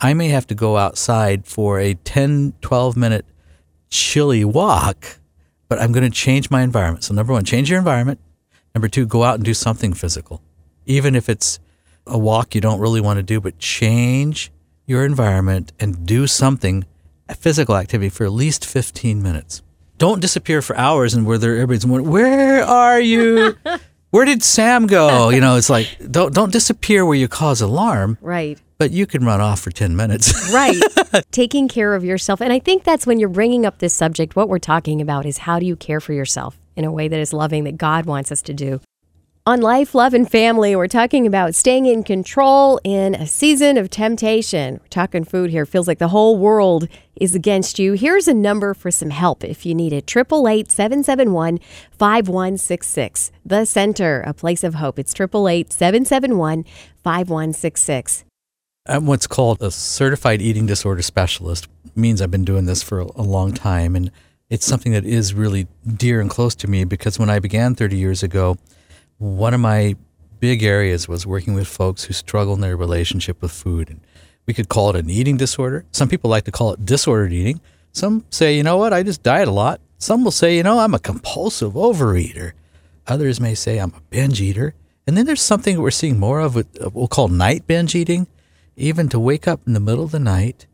I 0.00 0.14
may 0.14 0.28
have 0.28 0.48
to 0.48 0.54
go 0.54 0.76
outside 0.76 1.46
for 1.46 1.78
a 1.78 1.94
10, 1.94 2.54
12 2.60 2.96
minute 2.96 3.24
chilly 3.88 4.44
walk, 4.44 5.18
but 5.68 5.80
I'm 5.80 5.92
going 5.92 6.02
to 6.02 6.10
change 6.10 6.50
my 6.50 6.62
environment. 6.62 7.04
So, 7.04 7.14
number 7.14 7.32
one, 7.32 7.44
change 7.44 7.70
your 7.70 7.78
environment. 7.78 8.18
Number 8.74 8.88
two, 8.88 9.06
go 9.06 9.22
out 9.22 9.36
and 9.36 9.44
do 9.44 9.54
something 9.54 9.92
physical. 9.92 10.42
Even 10.86 11.14
if 11.14 11.28
it's 11.28 11.60
a 12.06 12.18
walk 12.18 12.54
you 12.54 12.60
don't 12.60 12.80
really 12.80 13.00
want 13.00 13.18
to 13.18 13.22
do, 13.22 13.40
but 13.40 13.58
change 13.58 14.50
your 14.86 15.04
environment 15.04 15.72
and 15.78 16.04
do 16.04 16.26
something, 16.26 16.84
a 17.28 17.34
physical 17.34 17.76
activity 17.76 18.08
for 18.08 18.24
at 18.24 18.32
least 18.32 18.66
15 18.66 19.22
minutes. 19.22 19.62
Don't 19.98 20.20
disappear 20.20 20.62
for 20.62 20.76
hours 20.76 21.14
and 21.14 21.26
where 21.26 21.38
there 21.38 21.54
everybody's 21.54 21.86
wondering, 21.86 22.10
where 22.10 22.64
are 22.64 23.00
you? 23.00 23.56
Where 24.12 24.26
did 24.26 24.42
Sam 24.42 24.86
go? 24.86 25.30
You 25.30 25.40
know, 25.40 25.56
it's 25.56 25.70
like 25.70 25.88
don't 26.10 26.34
don't 26.34 26.52
disappear 26.52 27.06
where 27.06 27.16
you 27.16 27.28
cause 27.28 27.62
alarm, 27.62 28.18
right. 28.20 28.60
but 28.76 28.90
you 28.90 29.06
can 29.06 29.24
run 29.24 29.40
off 29.40 29.60
for 29.60 29.70
10 29.70 29.96
minutes. 29.96 30.34
Right. 30.52 30.76
Taking 31.30 31.66
care 31.66 31.94
of 31.94 32.04
yourself. 32.04 32.42
And 32.42 32.52
I 32.52 32.58
think 32.58 32.84
that's 32.84 33.06
when 33.06 33.18
you're 33.18 33.30
bringing 33.30 33.64
up 33.64 33.78
this 33.78 33.94
subject. 33.94 34.36
What 34.36 34.50
we're 34.50 34.58
talking 34.58 35.00
about 35.00 35.24
is 35.24 35.38
how 35.38 35.58
do 35.58 35.64
you 35.64 35.76
care 35.76 35.98
for 35.98 36.12
yourself 36.12 36.58
in 36.76 36.84
a 36.84 36.92
way 36.92 37.08
that 37.08 37.18
is 37.18 37.32
loving, 37.32 37.64
that 37.64 37.78
God 37.78 38.04
wants 38.04 38.30
us 38.30 38.42
to 38.42 38.52
do. 38.52 38.80
On 39.44 39.60
Life, 39.60 39.92
Love, 39.92 40.14
and 40.14 40.30
Family, 40.30 40.76
we're 40.76 40.86
talking 40.86 41.26
about 41.26 41.56
staying 41.56 41.86
in 41.86 42.04
control 42.04 42.78
in 42.84 43.16
a 43.16 43.26
season 43.26 43.76
of 43.76 43.90
temptation. 43.90 44.74
We're 44.74 44.86
talking 44.86 45.24
food 45.24 45.50
here. 45.50 45.66
Feels 45.66 45.88
like 45.88 45.98
the 45.98 46.06
whole 46.06 46.38
world 46.38 46.86
is 47.16 47.34
against 47.34 47.76
you. 47.76 47.94
Here's 47.94 48.28
a 48.28 48.34
number 48.34 48.72
for 48.72 48.92
some 48.92 49.10
help 49.10 49.42
if 49.42 49.66
you 49.66 49.74
need 49.74 49.92
it 49.92 50.08
888 50.08 50.70
771 50.70 51.58
5166. 51.90 53.32
The 53.44 53.64
Center, 53.64 54.20
a 54.20 54.32
place 54.32 54.62
of 54.62 54.74
hope. 54.74 54.96
It's 54.96 55.12
888 55.12 55.72
771 55.72 56.64
5166. 57.02 58.24
I'm 58.86 59.06
what's 59.06 59.26
called 59.26 59.60
a 59.60 59.72
certified 59.72 60.40
eating 60.40 60.66
disorder 60.66 61.02
specialist. 61.02 61.66
means 61.96 62.22
I've 62.22 62.30
been 62.30 62.44
doing 62.44 62.66
this 62.66 62.84
for 62.84 63.00
a 63.00 63.22
long 63.22 63.54
time, 63.54 63.96
and 63.96 64.12
it's 64.48 64.66
something 64.66 64.92
that 64.92 65.04
is 65.04 65.34
really 65.34 65.66
dear 65.84 66.20
and 66.20 66.30
close 66.30 66.54
to 66.54 66.68
me 66.68 66.84
because 66.84 67.18
when 67.18 67.28
I 67.28 67.40
began 67.40 67.74
30 67.74 67.96
years 67.96 68.22
ago, 68.22 68.56
one 69.22 69.54
of 69.54 69.60
my 69.60 69.94
big 70.40 70.64
areas 70.64 71.06
was 71.06 71.24
working 71.24 71.54
with 71.54 71.68
folks 71.68 72.04
who 72.04 72.12
struggle 72.12 72.54
in 72.54 72.60
their 72.60 72.76
relationship 72.76 73.40
with 73.40 73.52
food. 73.52 73.88
And 73.88 74.00
we 74.46 74.52
could 74.52 74.68
call 74.68 74.90
it 74.90 74.96
an 74.96 75.08
eating 75.08 75.36
disorder. 75.36 75.84
Some 75.92 76.08
people 76.08 76.28
like 76.28 76.44
to 76.44 76.50
call 76.50 76.72
it 76.72 76.84
disordered 76.84 77.32
eating. 77.32 77.60
Some 77.92 78.24
say, 78.30 78.56
you 78.56 78.64
know 78.64 78.76
what, 78.76 78.92
I 78.92 79.04
just 79.04 79.22
diet 79.22 79.46
a 79.46 79.52
lot. 79.52 79.80
Some 79.98 80.24
will 80.24 80.32
say, 80.32 80.56
you 80.56 80.64
know, 80.64 80.80
I'm 80.80 80.94
a 80.94 80.98
compulsive 80.98 81.74
overeater. 81.74 82.52
Others 83.06 83.40
may 83.40 83.54
say 83.54 83.78
I'm 83.78 83.94
a 83.94 84.00
binge 84.10 84.40
eater. 84.40 84.74
And 85.06 85.16
then 85.16 85.26
there's 85.26 85.40
something 85.40 85.76
that 85.76 85.82
we're 85.82 85.92
seeing 85.92 86.18
more 86.18 86.40
of 86.40 86.56
with 86.56 86.66
uh, 86.82 86.90
we'll 86.92 87.06
call 87.06 87.28
night 87.28 87.66
binge 87.68 87.94
eating, 87.94 88.26
even 88.76 89.08
to 89.10 89.20
wake 89.20 89.46
up 89.46 89.60
in 89.66 89.72
the 89.72 89.80
middle 89.80 90.04
of 90.04 90.10
the 90.10 90.18
night 90.18 90.66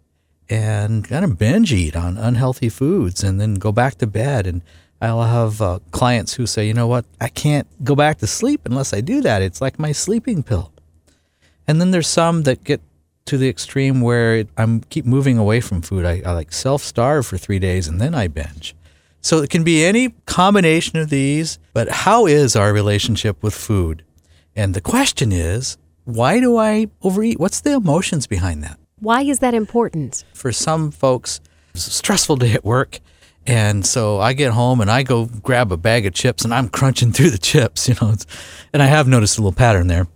and 0.49 1.07
kind 1.07 1.25
of 1.25 1.37
binge 1.37 1.73
eat 1.75 1.95
on 1.95 2.17
unhealthy 2.17 2.71
foods 2.71 3.23
and 3.23 3.39
then 3.39 3.57
go 3.57 3.73
back 3.73 3.97
to 3.97 4.07
bed. 4.07 4.47
And 4.47 4.63
I'll 5.01 5.23
have 5.23 5.63
uh, 5.63 5.79
clients 5.93 6.35
who 6.35 6.47
say, 6.47 6.67
you 6.67 6.75
know 6.75 6.89
what, 6.89 7.05
I 7.21 7.29
can't 7.29 7.67
go 7.85 7.95
back 7.95 8.19
to 8.19 8.27
sleep 8.27 8.63
unless 8.65 8.93
I 8.93 9.01
do 9.01 9.21
that. 9.23 9.43
It's 9.43 9.61
like 9.61 9.79
my 9.79 9.93
sleeping 9.93 10.43
pill. 10.43 10.73
And 11.67 11.81
then 11.81 11.91
there's 11.91 12.09
some 12.09 12.43
that 12.43 12.65
get 12.65 12.81
to 13.27 13.37
the 13.37 13.49
extreme 13.49 14.01
where 14.01 14.37
it, 14.37 14.49
I'm 14.57 14.81
keep 14.81 15.05
moving 15.05 15.39
away 15.39 15.61
from 15.61 15.83
food. 15.83 16.05
I, 16.05 16.23
I 16.25 16.33
like 16.33 16.53
self 16.53 16.83
starve 16.83 17.27
for 17.27 17.37
three 17.37 17.59
days 17.59 17.87
and 17.87 18.01
then 18.01 18.15
I 18.15 18.27
binge. 18.27 18.75
So 19.21 19.39
it 19.43 19.51
can 19.51 19.65
be 19.65 19.85
any 19.85 20.11
combination 20.27 20.99
of 20.99 21.11
these, 21.11 21.59
but 21.75 21.89
how 21.89 22.27
is 22.27 22.57
our 22.57 22.73
relationship 22.73 23.43
with 23.43 23.55
food? 23.55 24.05
And 24.57 24.75
the 24.75 24.81
question 24.81 25.31
is, 25.33 25.77
why 26.05 26.41
do 26.41 26.57
I 26.57 26.87
overeat? 27.03 27.39
What's 27.39 27.61
the 27.61 27.75
emotions 27.75 28.27
behind 28.27 28.65
that? 28.65 28.79
Why 28.99 29.23
is 29.23 29.41
that 29.41 29.55
important? 29.55 30.25
For 30.33 30.51
some 30.51 30.91
folks, 30.91 31.41
it's 31.75 31.87
a 31.87 31.91
stressful 31.91 32.37
day 32.37 32.53
at 32.55 32.65
work. 32.65 33.01
And 33.49 33.87
so 33.87 34.21
I 34.21 34.35
get 34.35 34.53
home 34.53 34.81
and 34.83 34.91
I 34.91 35.03
go 35.03 35.25
grab 35.25 35.73
a 35.73 35.79
bag 35.79 36.05
of 36.05 36.13
chips 36.13 36.45
and 36.45 36.53
I'm 36.53 36.69
crunching 36.69 37.13
through 37.15 37.31
the 37.31 37.39
chips, 37.39 37.89
you 37.89 37.95
know. 38.01 38.11
It's, 38.11 38.27
and 38.73 38.83
I 38.83 38.87
have 38.87 39.09
noticed 39.09 39.39
a 39.39 39.41
little 39.41 39.57
pattern 39.57 39.87
there. 39.87 40.07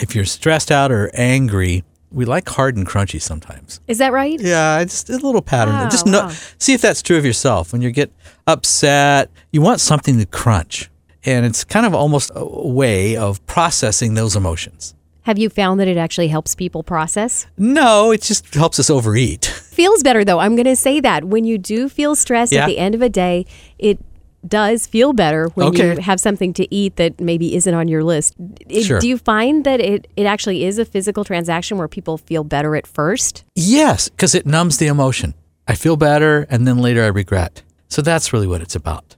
If 0.00 0.14
you're 0.14 0.24
stressed 0.24 0.70
out 0.70 0.90
or 0.92 1.10
angry, 1.12 1.84
we 2.12 2.24
like 2.24 2.48
hard 2.48 2.76
and 2.76 2.86
crunchy 2.86 3.20
sometimes. 3.20 3.80
Is 3.88 3.98
that 3.98 4.12
right? 4.12 4.40
Yeah, 4.40 4.80
it's 4.80 5.08
a 5.10 5.18
little 5.18 5.42
pattern. 5.42 5.74
Wow, 5.74 5.88
Just 5.90 6.06
know, 6.06 6.26
wow. 6.26 6.32
see 6.58 6.72
if 6.72 6.80
that's 6.80 7.02
true 7.02 7.18
of 7.18 7.24
yourself. 7.24 7.72
When 7.72 7.82
you 7.82 7.90
get 7.90 8.12
upset, 8.46 9.30
you 9.50 9.60
want 9.60 9.80
something 9.80 10.18
to 10.18 10.26
crunch. 10.26 10.88
And 11.24 11.44
it's 11.44 11.64
kind 11.64 11.84
of 11.84 11.94
almost 11.94 12.30
a 12.34 12.44
way 12.44 13.16
of 13.16 13.44
processing 13.46 14.14
those 14.14 14.34
emotions. 14.36 14.94
Have 15.22 15.38
you 15.38 15.48
found 15.48 15.78
that 15.78 15.86
it 15.88 15.96
actually 15.96 16.28
helps 16.28 16.54
people 16.54 16.82
process? 16.82 17.46
No, 17.56 18.10
it 18.10 18.22
just 18.22 18.54
helps 18.54 18.80
us 18.80 18.90
overeat. 18.90 19.51
Feels 19.72 20.02
better 20.02 20.22
though. 20.24 20.38
I'm 20.38 20.54
going 20.54 20.66
to 20.66 20.76
say 20.76 21.00
that 21.00 21.24
when 21.24 21.44
you 21.44 21.56
do 21.58 21.88
feel 21.88 22.14
stressed 22.14 22.52
Yeah. 22.52 22.62
at 22.64 22.66
the 22.66 22.78
end 22.78 22.94
of 22.94 23.00
a 23.02 23.08
day, 23.08 23.46
it 23.78 23.98
does 24.46 24.86
feel 24.86 25.12
better 25.12 25.48
when 25.54 25.68
Okay. 25.68 25.94
you 25.94 26.00
have 26.00 26.20
something 26.20 26.52
to 26.54 26.72
eat 26.74 26.96
that 26.96 27.20
maybe 27.20 27.54
isn't 27.54 27.72
on 27.74 27.88
your 27.88 28.04
list. 28.04 28.34
It- 28.68 28.82
Sure. 28.84 29.00
Do 29.00 29.08
you 29.08 29.16
find 29.16 29.64
that 29.64 29.80
it, 29.80 30.08
it 30.16 30.26
actually 30.26 30.64
is 30.64 30.78
a 30.78 30.84
physical 30.84 31.24
transaction 31.24 31.78
where 31.78 31.88
people 31.88 32.18
feel 32.18 32.44
better 32.44 32.76
at 32.76 32.86
first? 32.86 33.44
Yes, 33.54 34.08
because 34.10 34.34
it 34.34 34.44
numbs 34.44 34.76
the 34.78 34.88
emotion. 34.88 35.34
I 35.66 35.74
feel 35.76 35.96
better, 35.96 36.46
and 36.50 36.66
then 36.66 36.78
later 36.78 37.02
I 37.04 37.06
regret. 37.06 37.62
So 37.88 38.02
that's 38.02 38.32
really 38.32 38.48
what 38.48 38.60
it's 38.60 38.74
about. 38.74 39.16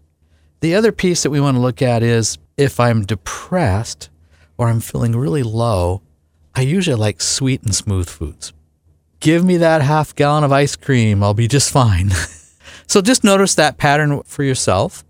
The 0.61 0.75
other 0.75 0.92
piece 0.92 1.23
that 1.25 1.30
we 1.30 1.40
want 1.40 1.56
to 1.56 1.61
look 1.61 1.80
at 1.82 2.02
is 2.02 2.38
if 2.56 2.78
I'm 2.78 3.02
depressed 3.04 4.11
or 4.58 4.68
I'm 4.68 4.80
feeling 4.80 5.16
really 5.16 5.42
low, 5.42 6.02
I 6.54 6.61
usually 6.61 6.96
like 6.96 7.20
sweet 7.23 7.62
and 7.62 7.75
smooth 7.75 8.08
foods. 8.08 8.52
Give 9.24 9.42
me 9.42 9.56
that 9.56 9.80
half 9.80 10.14
gallon 10.14 10.44
of 10.44 10.52
ice 10.52 10.76
cream, 10.76 11.22
I'll 11.22 11.32
be 11.32 11.48
just 11.48 11.70
fine. 11.70 12.10
so 12.86 13.00
just 13.00 13.24
notice 13.24 13.54
that 13.54 13.78
pattern 13.78 14.22
for 14.24 14.42
yourself. 14.42 15.02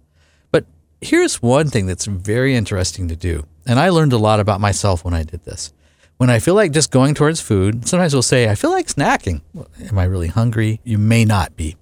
But 0.52 0.66
here's 1.00 1.42
one 1.42 1.68
thing 1.68 1.87
that's 1.87 2.04
very 2.04 2.54
interesting 2.54 3.09
to 3.09 3.16
do. 3.16 3.44
And 3.66 3.80
I 3.80 3.88
learned 3.88 4.12
a 4.12 4.16
lot 4.16 4.38
about 4.38 4.61
myself 4.61 5.04
when 5.04 5.14
I 5.14 5.25
did 5.25 5.44
this. 5.44 5.73
When 6.16 6.30
I 6.30 6.38
feel 6.38 6.54
like 6.54 6.71
just 6.71 6.92
going 6.92 7.14
towards 7.14 7.40
food, 7.40 7.88
sometimes 7.88 8.12
we'll 8.12 8.23
say, 8.23 8.49
I 8.49 8.54
feel 8.54 8.71
like 8.71 8.87
snacking. 8.87 9.40
Well, 9.52 9.66
Am 9.88 9.99
I 9.99 10.04
really 10.04 10.28
hungry? 10.28 10.80
You 10.85 10.99
may 10.99 11.25
not 11.25 11.56
be. 11.56 11.76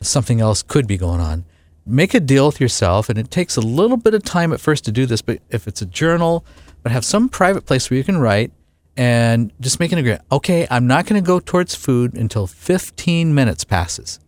Something 0.00 0.40
else 0.40 0.62
could 0.62 0.86
be 0.86 0.96
going 0.96 1.20
on. 1.20 1.44
Make 1.84 2.14
a 2.14 2.20
deal 2.20 2.46
with 2.46 2.62
yourself, 2.62 3.10
and 3.10 3.18
it 3.18 3.30
takes 3.30 3.58
a 3.58 3.60
little 3.60 3.98
bit 3.98 4.14
of 4.14 4.22
time 4.22 4.54
at 4.54 4.60
first 4.60 4.86
to 4.86 4.90
do 4.90 5.04
this, 5.04 5.20
but 5.20 5.40
if 5.50 5.68
it's 5.68 5.82
a 5.82 5.86
journal, 5.86 6.46
but 6.82 6.92
have 6.92 7.04
some 7.04 7.28
private 7.28 7.66
place 7.66 7.90
where 7.90 7.98
you 7.98 8.04
can 8.04 8.16
write 8.16 8.52
and 8.96 9.52
just 9.60 9.80
make 9.80 9.92
an 9.92 9.98
agreement. 9.98 10.22
Okay, 10.30 10.66
I'm 10.70 10.86
not 10.86 11.06
going 11.06 11.20
to 11.20 11.26
go 11.26 11.40
towards 11.40 11.74
food 11.74 12.14
until 12.14 12.46
15 12.46 13.34
minutes 13.34 13.64
passes. 13.64 14.20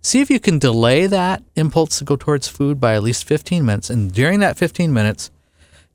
See 0.00 0.20
if 0.20 0.30
you 0.30 0.40
can 0.40 0.58
delay 0.58 1.06
that 1.06 1.42
impulse 1.54 1.98
to 1.98 2.04
go 2.04 2.16
towards 2.16 2.48
food 2.48 2.80
by 2.80 2.94
at 2.94 3.02
least 3.02 3.24
15 3.24 3.64
minutes. 3.64 3.88
And 3.88 4.12
during 4.12 4.40
that 4.40 4.58
15 4.58 4.92
minutes, 4.92 5.30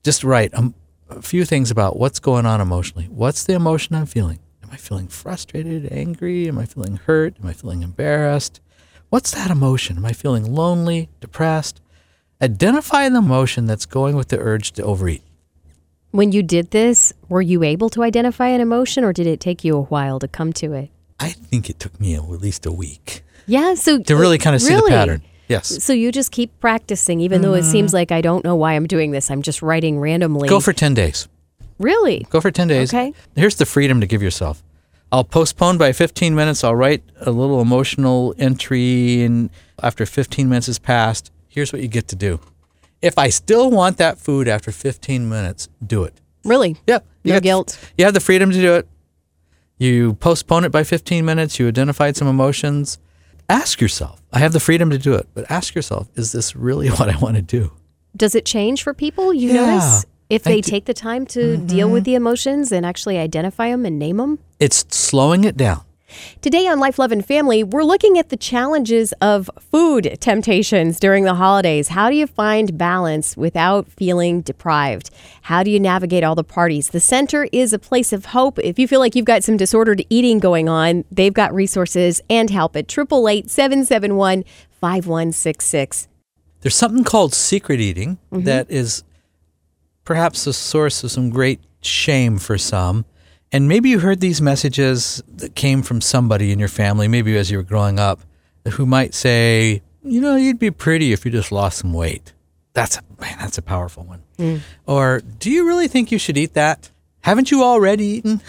just 0.03 0.23
write 0.23 0.53
um, 0.53 0.73
a 1.09 1.21
few 1.21 1.43
things 1.43 1.71
about 1.71 1.97
what's 1.97 2.19
going 2.19 2.45
on 2.45 2.61
emotionally. 2.61 3.05
What's 3.05 3.43
the 3.43 3.53
emotion 3.53 3.95
I'm 3.95 4.05
feeling? 4.05 4.39
Am 4.63 4.69
I 4.71 4.77
feeling 4.77 5.07
frustrated, 5.07 5.91
angry? 5.91 6.47
Am 6.47 6.57
I 6.57 6.65
feeling 6.65 6.97
hurt? 6.97 7.35
Am 7.41 7.47
I 7.47 7.53
feeling 7.53 7.83
embarrassed? 7.83 8.61
What's 9.09 9.31
that 9.31 9.51
emotion? 9.51 9.97
Am 9.97 10.05
I 10.05 10.13
feeling 10.13 10.53
lonely, 10.53 11.09
depressed? 11.19 11.81
Identify 12.41 13.09
the 13.09 13.17
emotion 13.17 13.65
that's 13.65 13.85
going 13.85 14.15
with 14.15 14.27
the 14.27 14.39
urge 14.39 14.71
to 14.73 14.83
overeat. 14.83 15.23
When 16.11 16.31
you 16.31 16.41
did 16.41 16.71
this, 16.71 17.13
were 17.27 17.41
you 17.41 17.63
able 17.63 17.89
to 17.89 18.03
identify 18.03 18.47
an 18.47 18.61
emotion 18.61 19.03
or 19.03 19.11
did 19.13 19.27
it 19.27 19.39
take 19.39 19.63
you 19.63 19.75
a 19.75 19.81
while 19.81 20.19
to 20.19 20.27
come 20.27 20.53
to 20.53 20.73
it? 20.73 20.89
I 21.19 21.29
think 21.29 21.69
it 21.69 21.79
took 21.79 21.99
me 21.99 22.15
at 22.15 22.27
least 22.29 22.65
a 22.65 22.71
week 22.71 23.23
Yeah, 23.45 23.73
so 23.73 23.99
to 23.99 24.15
really 24.15 24.37
kind 24.37 24.55
of 24.55 24.61
see 24.61 24.75
the 24.75 24.85
pattern. 24.87 25.21
Yes. 25.47 25.83
So 25.83 25.93
you 25.93 26.11
just 26.11 26.31
keep 26.31 26.59
practicing, 26.59 27.21
even 27.21 27.41
though 27.41 27.53
it 27.53 27.61
mm-hmm. 27.61 27.71
seems 27.71 27.93
like 27.93 28.11
I 28.11 28.21
don't 28.21 28.43
know 28.43 28.55
why 28.55 28.73
I'm 28.73 28.85
doing 28.85 29.11
this. 29.11 29.31
I'm 29.31 29.41
just 29.41 29.61
writing 29.61 29.99
randomly. 29.99 30.49
Go 30.49 30.59
for 30.59 30.73
10 30.73 30.93
days. 30.93 31.27
really. 31.79 32.25
Go 32.29 32.41
for 32.41 32.51
10 32.51 32.67
days. 32.67 32.93
Okay. 32.93 33.13
Here's 33.35 33.55
the 33.55 33.65
freedom 33.65 34.01
to 34.01 34.07
give 34.07 34.21
yourself. 34.21 34.61
I'll 35.11 35.23
postpone 35.23 35.77
by 35.77 35.93
15 35.93 36.35
minutes. 36.35 36.63
I'll 36.63 36.75
write 36.75 37.01
a 37.21 37.31
little 37.31 37.61
emotional 37.61 38.35
entry. 38.37 39.21
And 39.23 39.49
after 39.81 40.05
15 40.05 40.49
minutes 40.49 40.67
has 40.67 40.79
passed, 40.79 41.31
here's 41.47 41.71
what 41.71 41.81
you 41.81 41.87
get 41.87 42.09
to 42.09 42.15
do. 42.15 42.41
If 43.01 43.17
I 43.17 43.29
still 43.29 43.69
want 43.69 43.97
that 43.97 44.17
food 44.17 44.47
after 44.47 44.71
15 44.71 45.27
minutes, 45.29 45.69
do 45.85 46.03
it. 46.03 46.19
Really? 46.43 46.77
Yep. 46.87 47.05
You 47.23 47.33
No 47.33 47.39
guilt. 47.39 47.77
You 47.97 48.05
have 48.05 48.13
the 48.13 48.19
freedom 48.19 48.51
to 48.51 48.59
do 48.61 48.73
it. 48.75 48.87
You 49.77 50.13
postpone 50.15 50.63
it 50.65 50.71
by 50.71 50.83
15 50.83 51.23
minutes. 51.25 51.59
You 51.59 51.67
identified 51.67 52.15
some 52.17 52.27
emotions. 52.27 52.97
Ask 53.49 53.79
yourself, 53.79 54.21
I 54.33 54.39
have 54.39 54.51
the 54.51 54.59
freedom 54.59 54.89
to 54.89 54.97
do 54.97 55.13
it, 55.13 55.27
but 55.33 55.49
ask 55.49 55.75
yourself, 55.75 56.09
is 56.15 56.31
this 56.31 56.55
really 56.55 56.87
what 56.97 57.09
I 57.09 57.17
want 57.17 57.35
to 57.35 57.41
do? 57.41 57.71
Does 58.15 58.33
it 58.35 58.45
change 58.45 58.81
for 58.83 58.93
people? 58.93 59.33
You 59.33 59.53
Yeah, 59.53 59.65
notice 59.65 60.05
if 60.29 60.43
they 60.43 60.59
Mm-hmm. 60.59 60.69
take 60.69 60.85
the 60.85 60.93
time 60.93 61.25
to 61.27 61.57
deal 61.57 61.89
with 61.89 62.03
the 62.03 62.15
emotions 62.15 62.71
and 62.71 62.85
actually 62.85 63.17
identify 63.17 63.69
them 63.69 63.85
and 63.85 63.97
name 63.99 64.17
them? 64.17 64.39
It's 64.59 64.85
slowing 64.89 65.43
it 65.43 65.55
down. 65.55 65.83
Today 66.41 66.67
on 66.67 66.79
Life, 66.79 66.99
Love, 66.99 67.11
and 67.11 67.25
Family, 67.25 67.63
we're 67.63 67.83
looking 67.83 68.17
at 68.17 68.29
the 68.29 68.37
challenges 68.37 69.13
of 69.21 69.49
food 69.59 70.17
temptations 70.19 70.99
during 70.99 71.23
the 71.23 71.35
holidays. 71.35 71.89
How 71.89 72.09
do 72.09 72.15
you 72.15 72.27
find 72.27 72.77
balance 72.77 73.35
without 73.37 73.87
feeling 73.87 74.41
deprived? 74.41 75.09
How 75.43 75.63
do 75.63 75.71
you 75.71 75.79
navigate 75.79 76.23
all 76.23 76.35
the 76.35 76.43
parties? 76.43 76.89
The 76.89 76.99
center 76.99 77.47
is 77.51 77.73
a 77.73 77.79
place 77.79 78.13
of 78.13 78.25
hope. 78.25 78.59
If 78.59 78.77
you 78.79 78.87
feel 78.87 78.99
like 78.99 79.15
you've 79.15 79.25
got 79.25 79.43
some 79.43 79.57
disordered 79.57 80.03
eating 80.09 80.39
going 80.39 80.69
on, 80.69 81.05
they've 81.11 81.33
got 81.33 81.53
resources 81.53 82.21
and 82.29 82.49
help 82.49 82.75
at 82.75 82.85
888 82.91 83.49
771 83.49 84.43
5166. 84.79 86.07
There's 86.61 86.75
something 86.75 87.03
called 87.03 87.33
secret 87.33 87.79
eating 87.79 88.17
Mm-hmm. 88.31 88.43
that 88.45 88.69
is 88.69 89.03
perhaps 90.03 90.47
a 90.47 90.53
source 90.53 91.03
of 91.03 91.11
some 91.11 91.29
great 91.29 91.59
shame 91.81 92.37
for 92.37 92.57
some. 92.57 93.05
And 93.51 93.67
maybe 93.67 93.89
you 93.89 93.99
heard 93.99 94.19
these 94.19 94.41
messages 94.41 95.23
that 95.27 95.55
came 95.55 95.81
from 95.81 96.01
somebody 96.01 96.51
in 96.51 96.59
your 96.59 96.67
family, 96.67 97.07
maybe 97.07 97.37
as 97.37 97.49
you 97.49 97.57
were 97.57 97.63
growing 97.63 97.97
up, 97.99 98.19
who 98.73 98.85
might 98.85 99.13
say, 99.13 99.81
you 100.03 100.19
know, 100.19 100.35
you'd 100.35 100.59
be 100.59 100.71
pretty 100.71 101.13
if 101.13 101.25
you 101.25 101.31
just 101.31 101.51
lost 101.51 101.79
some 101.79 101.93
weight. 101.93 102.33
That's 102.73 102.97
a, 102.97 103.01
man, 103.19 103.37
that's 103.39 103.57
a 103.57 103.61
powerful 103.61 104.03
one. 104.03 104.23
Mm. 104.37 104.61
Or 104.85 105.21
do 105.39 105.49
you 105.49 105.65
really 105.65 105.87
think 105.87 106.11
you 106.11 106.19
should 106.19 106.37
eat 106.37 106.53
that? 106.53 106.91
Haven't 107.21 107.49
you 107.49 107.63
already 107.63 108.05
eaten? 108.05 108.41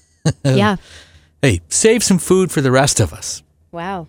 yeah. 0.44 0.76
Hey, 1.40 1.60
save 1.68 2.04
some 2.04 2.18
food 2.18 2.52
for 2.52 2.60
the 2.60 2.70
rest 2.70 3.00
of 3.00 3.12
us. 3.12 3.42
Wow. 3.72 4.06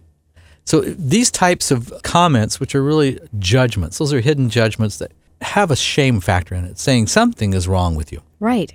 So 0.66 0.82
these 0.82 1.32
types 1.32 1.72
of 1.72 1.94
comments, 2.04 2.60
which 2.60 2.76
are 2.76 2.84
really 2.84 3.20
judgments, 3.40 3.98
those 3.98 4.14
are 4.14 4.22
hidden 4.22 4.50
judgments 4.50 4.98
that 4.98 5.12
have 5.42 5.72
a 5.72 5.76
shame 5.76 6.20
factor 6.22 6.56
in 6.56 6.66
it, 6.66 6.78
saying 6.78 7.08
something 7.08 7.54
is 7.54 7.68
wrong 7.68 7.96
with 7.96 8.12
you. 8.12 8.22
Right. 8.40 8.74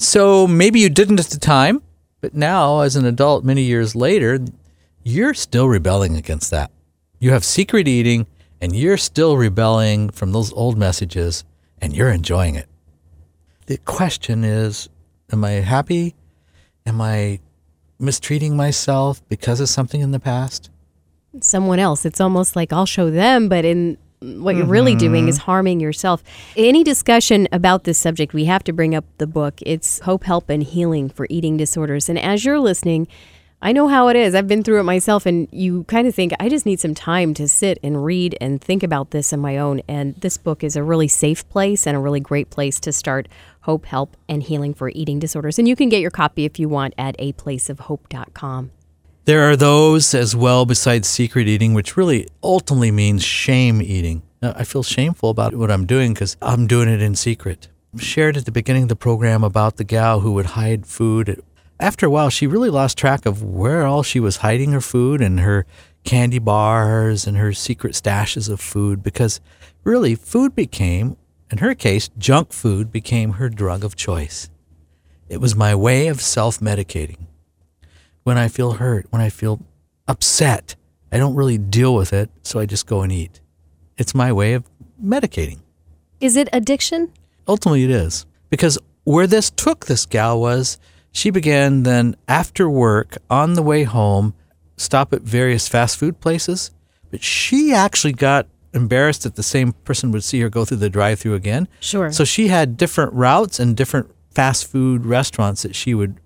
So 0.00 0.46
maybe 0.46 0.80
you 0.80 0.88
didn't 0.88 1.20
at 1.20 1.26
the 1.26 1.38
time, 1.38 1.82
but 2.22 2.34
now 2.34 2.80
as 2.80 2.96
an 2.96 3.04
adult, 3.04 3.44
many 3.44 3.60
years 3.62 3.94
later, 3.94 4.38
you're 5.02 5.34
still 5.34 5.68
rebelling 5.68 6.16
against 6.16 6.50
that. 6.52 6.70
You 7.18 7.32
have 7.32 7.44
secret 7.44 7.86
eating 7.86 8.26
and 8.62 8.74
you're 8.74 8.96
still 8.96 9.36
rebelling 9.36 10.08
from 10.08 10.32
those 10.32 10.54
old 10.54 10.78
messages 10.78 11.44
and 11.82 11.94
you're 11.94 12.10
enjoying 12.10 12.54
it. 12.54 12.66
The 13.66 13.76
question 13.76 14.42
is, 14.42 14.88
am 15.30 15.44
I 15.44 15.50
happy? 15.50 16.14
Am 16.86 17.02
I 17.02 17.40
mistreating 17.98 18.56
myself 18.56 19.22
because 19.28 19.60
of 19.60 19.68
something 19.68 20.00
in 20.00 20.12
the 20.12 20.18
past? 20.18 20.70
someone 21.40 21.78
else. 21.78 22.04
It's 22.04 22.20
almost 22.20 22.56
like 22.56 22.72
I'll 22.72 22.86
show 22.86 23.10
them, 23.10 23.48
but 23.48 23.64
in 23.64 23.98
what 24.20 24.54
you're 24.54 24.66
really 24.66 24.94
doing 24.94 25.28
is 25.28 25.38
mm-hmm. 25.38 25.46
harming 25.46 25.80
yourself. 25.80 26.22
Any 26.56 26.84
discussion 26.84 27.48
about 27.52 27.84
this 27.84 27.98
subject, 27.98 28.34
we 28.34 28.44
have 28.44 28.62
to 28.64 28.72
bring 28.72 28.94
up 28.94 29.04
the 29.18 29.26
book. 29.26 29.60
It's 29.62 30.00
Hope, 30.00 30.24
Help, 30.24 30.50
and 30.50 30.62
Healing 30.62 31.08
for 31.08 31.26
Eating 31.30 31.56
Disorders. 31.56 32.08
And 32.08 32.18
as 32.18 32.44
you're 32.44 32.60
listening, 32.60 33.08
I 33.62 33.72
know 33.72 33.88
how 33.88 34.08
it 34.08 34.16
is. 34.16 34.34
I've 34.34 34.48
been 34.48 34.62
through 34.62 34.80
it 34.80 34.84
myself, 34.84 35.26
and 35.26 35.46
you 35.50 35.84
kind 35.84 36.06
of 36.06 36.14
think, 36.14 36.32
I 36.40 36.48
just 36.48 36.64
need 36.64 36.80
some 36.80 36.94
time 36.94 37.34
to 37.34 37.46
sit 37.46 37.78
and 37.82 38.04
read 38.04 38.36
and 38.40 38.60
think 38.60 38.82
about 38.82 39.10
this 39.10 39.32
on 39.32 39.40
my 39.40 39.58
own. 39.58 39.82
And 39.86 40.14
this 40.16 40.38
book 40.38 40.64
is 40.64 40.76
a 40.76 40.82
really 40.82 41.08
safe 41.08 41.46
place 41.50 41.86
and 41.86 41.96
a 41.96 42.00
really 42.00 42.20
great 42.20 42.48
place 42.48 42.80
to 42.80 42.92
start 42.92 43.28
Hope, 43.62 43.84
Help, 43.84 44.16
and 44.28 44.42
Healing 44.42 44.72
for 44.72 44.90
Eating 44.90 45.18
Disorders. 45.18 45.58
And 45.58 45.68
you 45.68 45.76
can 45.76 45.90
get 45.90 46.00
your 46.00 46.10
copy 46.10 46.46
if 46.46 46.58
you 46.58 46.68
want 46.68 46.94
at 46.96 47.18
aplaceofhope.com. 47.18 48.70
There 49.26 49.50
are 49.50 49.56
those 49.56 50.14
as 50.14 50.34
well 50.34 50.64
besides 50.64 51.06
secret 51.06 51.46
eating, 51.46 51.74
which 51.74 51.96
really 51.96 52.26
ultimately 52.42 52.90
means 52.90 53.22
shame 53.22 53.82
eating. 53.82 54.22
Now, 54.40 54.54
I 54.56 54.64
feel 54.64 54.82
shameful 54.82 55.28
about 55.28 55.54
what 55.54 55.70
I'm 55.70 55.84
doing 55.86 56.14
because 56.14 56.38
I'm 56.40 56.66
doing 56.66 56.88
it 56.88 57.02
in 57.02 57.14
secret. 57.14 57.68
shared 57.98 58.38
at 58.38 58.46
the 58.46 58.52
beginning 58.52 58.84
of 58.84 58.88
the 58.88 58.96
program 58.96 59.44
about 59.44 59.76
the 59.76 59.84
gal 59.84 60.20
who 60.20 60.32
would 60.32 60.46
hide 60.46 60.86
food. 60.86 61.42
After 61.78 62.06
a 62.06 62.10
while, 62.10 62.30
she 62.30 62.46
really 62.46 62.70
lost 62.70 62.96
track 62.96 63.26
of 63.26 63.42
where 63.42 63.84
all 63.84 64.02
she 64.02 64.20
was 64.20 64.38
hiding 64.38 64.72
her 64.72 64.80
food 64.80 65.20
and 65.20 65.40
her 65.40 65.66
candy 66.02 66.38
bars 66.38 67.26
and 67.26 67.36
her 67.36 67.52
secret 67.52 67.92
stashes 67.92 68.48
of 68.48 68.58
food 68.58 69.02
because 69.02 69.38
really 69.84 70.14
food 70.14 70.54
became, 70.54 71.18
in 71.50 71.58
her 71.58 71.74
case, 71.74 72.08
junk 72.16 72.52
food 72.52 72.90
became 72.90 73.32
her 73.32 73.50
drug 73.50 73.84
of 73.84 73.96
choice. 73.96 74.48
It 75.28 75.42
was 75.42 75.54
my 75.54 75.74
way 75.74 76.08
of 76.08 76.22
self 76.22 76.58
medicating. 76.58 77.26
When 78.30 78.38
I 78.38 78.46
feel 78.46 78.74
hurt, 78.74 79.06
when 79.10 79.20
I 79.20 79.28
feel 79.28 79.60
upset, 80.06 80.76
I 81.10 81.16
don't 81.16 81.34
really 81.34 81.58
deal 81.58 81.96
with 81.96 82.12
it, 82.12 82.30
so 82.44 82.60
I 82.60 82.64
just 82.64 82.86
go 82.86 83.00
and 83.00 83.10
eat. 83.10 83.40
It's 83.98 84.14
my 84.14 84.32
way 84.32 84.52
of 84.52 84.70
medicating. 85.04 85.62
Is 86.20 86.36
it 86.36 86.48
addiction? 86.52 87.10
Ultimately, 87.48 87.82
it 87.82 87.90
is. 87.90 88.26
Because 88.48 88.78
where 89.02 89.26
this 89.26 89.50
took 89.50 89.86
this 89.86 90.06
gal 90.06 90.40
was 90.40 90.78
she 91.10 91.30
began 91.30 91.82
then 91.82 92.14
after 92.28 92.70
work 92.70 93.18
on 93.28 93.54
the 93.54 93.62
way 93.62 93.82
home, 93.82 94.34
stop 94.76 95.12
at 95.12 95.22
various 95.22 95.66
fast 95.66 95.98
food 95.98 96.20
places. 96.20 96.70
But 97.10 97.24
she 97.24 97.72
actually 97.72 98.12
got 98.12 98.46
embarrassed 98.72 99.24
that 99.24 99.34
the 99.34 99.42
same 99.42 99.72
person 99.72 100.12
would 100.12 100.22
see 100.22 100.38
her 100.38 100.48
go 100.48 100.64
through 100.64 100.76
the 100.76 100.88
drive 100.88 101.18
through 101.18 101.34
again. 101.34 101.66
Sure. 101.80 102.12
So 102.12 102.22
she 102.22 102.46
had 102.46 102.76
different 102.76 103.12
routes 103.12 103.58
and 103.58 103.76
different 103.76 104.08
fast 104.30 104.68
food 104.68 105.04
restaurants 105.04 105.62
that 105.62 105.74
she 105.74 105.94
would 105.94 106.20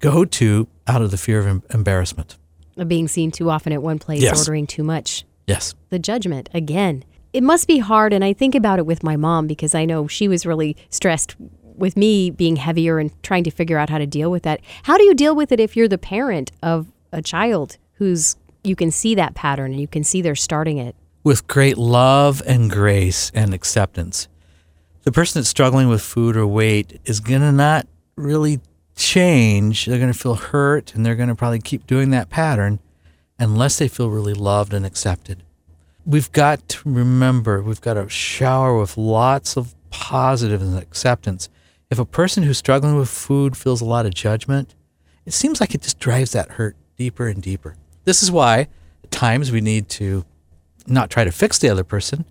go 0.00 0.24
to 0.24 0.68
out 0.86 1.02
of 1.02 1.10
the 1.10 1.16
fear 1.18 1.40
of 1.46 1.62
embarrassment. 1.74 2.36
Of 2.76 2.88
being 2.88 3.08
seen 3.08 3.30
too 3.30 3.50
often 3.50 3.72
at 3.72 3.82
one 3.82 3.98
place, 3.98 4.22
Yes. 4.22 4.38
ordering 4.40 4.66
too 4.66 4.82
much. 4.84 5.24
Yes. 5.46 5.74
the 5.90 5.98
judgment 5.98 6.50
again. 6.52 7.04
It 7.32 7.42
must 7.42 7.66
be 7.66 7.78
hard, 7.78 8.12
and 8.12 8.22
I 8.24 8.32
think 8.34 8.54
about 8.54 8.78
it 8.78 8.84
with 8.86 9.02
my 9.02 9.16
mom 9.16 9.46
because 9.46 9.74
I 9.74 9.84
know 9.86 10.06
she 10.06 10.28
was 10.28 10.44
really 10.44 10.76
stressed 10.90 11.36
with 11.76 11.96
me 11.96 12.30
being 12.30 12.56
heavier 12.56 12.98
and 12.98 13.10
trying 13.22 13.44
to 13.44 13.50
figure 13.50 13.78
out 13.78 13.88
how 13.88 13.96
to 13.98 14.06
deal 14.06 14.30
with 14.30 14.42
that. 14.42 14.60
How 14.82 14.98
do 14.98 15.04
you 15.04 15.14
deal 15.14 15.34
with 15.34 15.50
it 15.52 15.60
if 15.60 15.76
you're 15.76 15.88
the 15.88 15.96
parent 15.98 16.50
of 16.62 16.86
a 17.12 17.22
child 17.22 17.78
who's 17.94 18.36
you 18.64 18.74
can 18.76 18.90
see 18.90 19.14
that 19.14 19.34
pattern 19.34 19.70
and 19.72 19.80
you 19.80 19.88
can 19.88 20.04
see 20.04 20.20
they're 20.22 20.34
starting 20.34 20.78
it? 20.78 20.94
with 21.24 21.46
great 21.46 21.76
love 21.78 22.42
and 22.46 22.70
grace 22.70 23.30
and 23.34 23.52
acceptance. 23.54 24.28
The 25.02 25.12
person 25.12 25.40
that's 25.40 25.48
struggling 25.48 25.88
with 25.88 26.00
food 26.02 26.36
or 26.36 26.46
weight 26.46 27.00
is 27.04 27.20
going 27.20 27.40
to 27.42 27.52
not 27.52 27.86
really 28.16 28.60
change. 28.98 29.86
They're 29.86 29.98
going 29.98 30.12
to 30.12 30.18
feel 30.18 30.34
hurt 30.34 30.94
and 30.94 31.06
they're 31.06 31.14
going 31.14 31.28
to 31.28 31.34
probably 31.34 31.60
keep 31.60 31.86
doing 31.86 32.10
that 32.10 32.28
pattern 32.28 32.80
unless 33.38 33.78
they 33.78 33.88
feel 33.88 34.10
really 34.10 34.34
loved 34.34 34.74
and 34.74 34.84
accepted. 34.84 35.42
We've 36.04 36.30
got 36.32 36.68
to 36.70 36.78
remember, 36.84 37.62
we've 37.62 37.80
got 37.80 37.94
to 37.94 38.08
shower 38.08 38.78
with 38.78 38.96
lots 38.96 39.56
of 39.56 39.74
positive 39.90 40.60
and 40.60 40.76
acceptance. 40.76 41.48
If 41.90 41.98
a 41.98 42.04
person 42.04 42.42
who's 42.42 42.58
struggling 42.58 42.96
with 42.96 43.08
food 43.08 43.56
feels 43.56 43.80
a 43.80 43.86
lot 43.86 44.04
of 44.04 44.14
judgment, 44.14 44.74
it 45.24 45.32
seems 45.32 45.60
like 45.60 45.74
it 45.74 45.82
just 45.82 45.98
drives 45.98 46.32
that 46.32 46.52
hurt 46.52 46.76
deeper 46.96 47.28
and 47.28 47.42
deeper. 47.42 47.76
This 48.04 48.22
is 48.22 48.30
why 48.30 48.68
at 49.04 49.10
times 49.10 49.52
we 49.52 49.60
need 49.60 49.88
to 49.90 50.24
not 50.86 51.10
try 51.10 51.24
to 51.24 51.30
fix 51.30 51.58
the 51.58 51.68
other 51.68 51.84
person, 51.84 52.24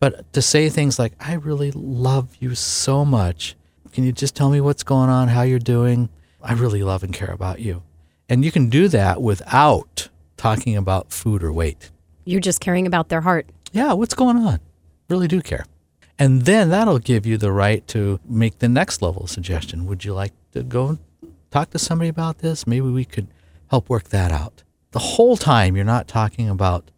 but 0.00 0.32
to 0.32 0.40
say 0.40 0.68
things 0.68 0.98
like, 0.98 1.12
I 1.20 1.34
really 1.34 1.72
love 1.72 2.36
you 2.38 2.54
so 2.54 3.04
much. 3.04 3.56
Can 3.92 4.04
you 4.04 4.12
just 4.12 4.34
tell 4.34 4.50
me 4.50 4.60
what's 4.60 4.82
going 4.82 5.10
on, 5.10 5.28
how 5.28 5.42
you're 5.42 5.58
doing? 5.58 6.08
I 6.42 6.52
really 6.52 6.82
love 6.82 7.02
and 7.02 7.12
care 7.12 7.32
about 7.32 7.60
you. 7.60 7.82
And 8.28 8.44
you 8.44 8.52
can 8.52 8.68
do 8.68 8.88
that 8.88 9.22
without 9.22 10.08
talking 10.36 10.76
about 10.76 11.12
food 11.12 11.42
or 11.42 11.52
weight. 11.52 11.90
You're 12.24 12.40
just 12.40 12.60
caring 12.60 12.86
about 12.86 13.08
their 13.08 13.20
heart. 13.20 13.46
Yeah, 13.72 13.92
what's 13.92 14.14
going 14.14 14.36
on? 14.36 14.60
Really 15.08 15.28
do 15.28 15.40
care. 15.40 15.64
And 16.18 16.42
then 16.42 16.70
that'll 16.70 16.98
give 16.98 17.26
you 17.26 17.36
the 17.36 17.52
right 17.52 17.86
to 17.88 18.20
make 18.26 18.58
the 18.58 18.68
next 18.68 19.02
level 19.02 19.26
suggestion. 19.26 19.86
Would 19.86 20.04
you 20.04 20.14
like 20.14 20.32
to 20.52 20.62
go 20.62 20.98
talk 21.50 21.70
to 21.70 21.78
somebody 21.78 22.08
about 22.08 22.38
this? 22.38 22.66
Maybe 22.66 22.88
we 22.88 23.04
could 23.04 23.28
help 23.68 23.88
work 23.88 24.10
that 24.10 24.32
out. 24.32 24.62
The 24.92 24.98
whole 24.98 25.36
time 25.36 25.76
you're 25.76 25.84
not 25.84 26.08
talking 26.08 26.48
about 26.48 26.90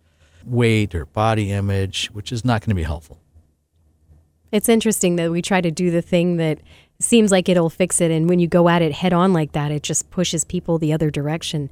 weight 0.44 0.94
or 0.94 1.06
body 1.06 1.50
image, 1.50 2.08
which 2.12 2.32
is 2.32 2.44
not 2.44 2.60
going 2.60 2.70
to 2.70 2.74
be 2.74 2.84
helpful. 2.84 3.18
It's 4.50 4.68
interesting 4.68 5.16
that 5.16 5.30
we 5.30 5.42
try 5.42 5.60
to 5.60 5.70
do 5.70 5.90
the 5.90 6.00
thing 6.00 6.36
that 6.38 6.60
seems 7.00 7.30
like 7.30 7.48
it'll 7.48 7.70
fix 7.70 8.00
it. 8.00 8.10
And 8.10 8.28
when 8.28 8.40
you 8.40 8.48
go 8.48 8.68
at 8.68 8.82
it 8.82 8.92
head 8.92 9.12
on 9.12 9.32
like 9.32 9.52
that, 9.52 9.70
it 9.70 9.82
just 9.82 10.10
pushes 10.10 10.44
people 10.44 10.78
the 10.78 10.92
other 10.92 11.10
direction. 11.10 11.70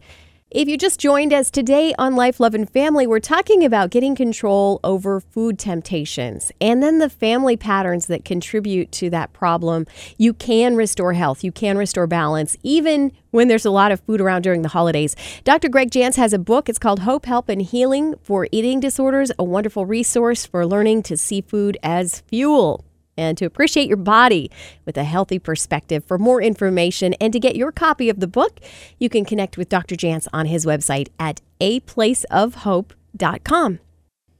If 0.49 0.69
you 0.69 0.79
just 0.79 1.01
joined 1.01 1.33
us 1.33 1.51
today 1.51 1.93
on 1.99 2.15
Life, 2.15 2.39
Love, 2.39 2.55
and 2.55 2.71
Family, 2.71 3.05
we're 3.05 3.19
talking 3.19 3.65
about 3.65 3.91
getting 3.91 4.15
control 4.15 4.79
over 4.85 5.21
food 5.21 5.59
temptations 5.59 6.53
and 6.61 6.81
then 6.81 7.01
the 7.01 7.11
family 7.11 7.57
patterns 7.57 8.07
that 8.07 8.25
contribute 8.25 8.93
to 8.93 9.11
that 9.11 9.33
problem. 9.33 9.87
You 10.17 10.33
can 10.33 10.77
restore 10.77 11.15
health, 11.15 11.43
you 11.43 11.51
can 11.51 11.77
restore 11.77 12.07
balance, 12.07 12.57
even 12.62 13.11
when 13.33 13.49
there's 13.49 13.67
a 13.67 13.71
lot 13.71 13.91
of 13.91 13.99
food 14.03 14.21
around 14.21 14.43
during 14.43 14.62
the 14.62 14.69
holidays. 14.69 15.17
Dr. 15.43 15.69
Gregg 15.69 15.91
Jantz 15.91 16.15
has 16.15 16.33
a 16.33 16.39
book. 16.39 16.69
It's 16.69 16.79
called 16.79 17.01
Hope, 17.01 17.27
Help, 17.27 17.49
and 17.49 17.61
Healing 17.61 18.15
for 18.23 18.47
Eating 18.53 18.79
Disorders, 18.79 19.33
a 19.41 19.45
wonderful 19.45 19.85
resource 19.85 20.47
for 20.47 20.65
learning 20.65 21.03
to 21.03 21.17
see 21.17 21.41
food 21.41 21.77
as 21.83 22.21
fuel 22.21 22.86
and 23.16 23.37
to 23.38 23.44
appreciate 23.44 23.88
your 23.88 23.96
body 23.96 24.50
with 24.85 24.96
a 24.96 25.05
healthy 25.05 25.38
perspective. 25.38 26.05
For 26.05 26.18
more 26.18 26.42
information 26.42 27.14
and 27.14 27.33
to 27.33 27.40
get 27.40 27.57
your 27.57 27.72
copy 27.72 28.09
of 28.09 28.20
the 28.20 28.26
book, 28.26 28.61
you 28.98 29.09
can 29.09 29.24
connect 29.24 29.57
with 29.57 29.68
Dr. 29.68 29.94
Jantz 29.94 30.26
on 30.33 30.46
his 30.46 30.66
website 30.66 31.09
at 31.18 31.40
aplaceofhope.com. 31.61 33.79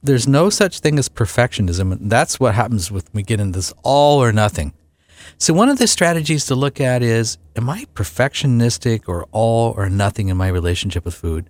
There's 0.03 0.27
no 0.27 0.49
such 0.49 0.79
thing 0.79 0.99
as 0.99 1.09
perfectionism. 1.09 1.97
That's 2.01 2.39
what 2.39 2.55
happens 2.55 2.91
when 2.91 3.03
we 3.13 3.23
get 3.23 3.39
into 3.39 3.57
this 3.57 3.73
all 3.83 4.23
or 4.23 4.31
nothing. 4.31 4.73
So 5.37 5.53
one 5.53 5.69
of 5.69 5.79
the 5.79 5.87
strategies 5.87 6.45
to 6.45 6.55
look 6.55 6.79
at 6.79 7.03
is 7.03 7.37
am 7.55 7.69
I 7.69 7.85
perfectionistic 7.93 9.03
or 9.07 9.27
all 9.31 9.73
or 9.75 9.89
nothing 9.89 10.29
in 10.29 10.37
my 10.37 10.47
relationship 10.47 11.03
with 11.03 11.15
food? 11.15 11.49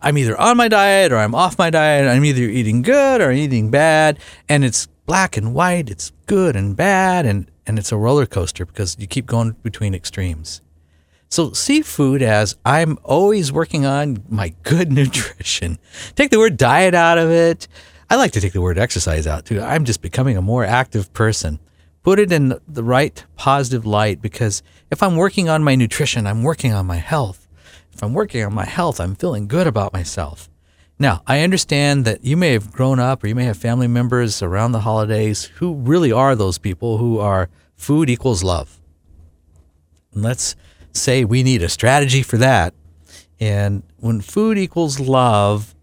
I'm 0.00 0.18
either 0.18 0.38
on 0.40 0.56
my 0.56 0.68
diet 0.68 1.12
or 1.12 1.18
I'm 1.18 1.34
off 1.34 1.58
my 1.58 1.70
diet. 1.70 2.08
I'm 2.08 2.24
either 2.24 2.42
eating 2.42 2.82
good 2.82 3.20
or 3.20 3.30
eating 3.30 3.70
bad, 3.70 4.18
and 4.48 4.64
it's 4.64 4.88
black 5.06 5.36
and 5.36 5.54
white. 5.54 5.90
It's 5.90 6.12
good 6.26 6.56
and 6.56 6.76
bad, 6.76 7.26
and 7.26 7.50
and 7.66 7.78
it's 7.78 7.92
a 7.92 7.96
roller 7.96 8.26
coaster 8.26 8.66
because 8.66 8.96
you 8.98 9.06
keep 9.06 9.26
going 9.26 9.52
between 9.62 9.94
extremes. 9.94 10.60
So 11.28 11.52
see 11.52 11.80
food 11.80 12.20
as 12.20 12.56
I'm 12.64 12.98
always 13.04 13.52
working 13.52 13.86
on 13.86 14.22
my 14.28 14.54
good 14.64 14.92
nutrition. 15.00 15.78
Take 16.14 16.30
the 16.30 16.38
word 16.38 16.56
diet 16.56 16.94
out 16.94 17.18
of 17.18 17.30
it. 17.30 17.68
I 18.10 18.16
like 18.16 18.32
to 18.32 18.40
take 18.40 18.52
the 18.52 18.60
word 18.60 18.78
exercise 18.78 19.26
out 19.26 19.46
too. 19.46 19.60
I'm 19.60 19.86
just 19.86 20.02
becoming 20.02 20.36
a 20.36 20.42
more 20.42 20.64
active 20.64 21.12
person. 21.14 21.58
Put 22.02 22.18
it 22.18 22.32
in 22.32 22.58
the 22.68 22.84
right 22.84 23.24
positive 23.36 23.86
light 23.86 24.20
because 24.20 24.62
if 24.90 25.02
I'm 25.02 25.16
working 25.16 25.48
on 25.48 25.64
my 25.64 25.76
nutrition, 25.76 26.26
I'm 26.26 26.42
working 26.42 26.72
on 26.74 26.84
my 26.84 26.96
health. 26.96 27.48
If 27.92 28.02
I'm 28.02 28.12
working 28.12 28.44
on 28.44 28.52
my 28.52 28.66
health, 28.66 29.00
I'm 29.00 29.14
feeling 29.14 29.46
good 29.46 29.66
about 29.66 29.92
myself. 29.92 30.50
Now, 31.02 31.20
I 31.26 31.40
understand 31.40 32.04
that 32.04 32.24
you 32.24 32.36
may 32.36 32.52
have 32.52 32.70
grown 32.70 33.00
up 33.00 33.24
or 33.24 33.26
you 33.26 33.34
may 33.34 33.42
have 33.46 33.56
family 33.56 33.88
members 33.88 34.40
around 34.40 34.70
the 34.70 34.78
holidays 34.78 35.46
who 35.56 35.74
really 35.74 36.12
are 36.12 36.36
those 36.36 36.58
people 36.58 36.98
who 36.98 37.18
are 37.18 37.50
food 37.74 38.08
equals 38.08 38.44
love. 38.44 38.80
And 40.14 40.22
let's 40.22 40.54
say 40.92 41.24
we 41.24 41.42
need 41.42 41.60
a 41.60 41.68
strategy 41.68 42.22
for 42.22 42.36
that. 42.36 42.72
And 43.40 43.82
when 43.96 44.20
food 44.20 44.56
equals 44.58 45.00
love, 45.00 45.74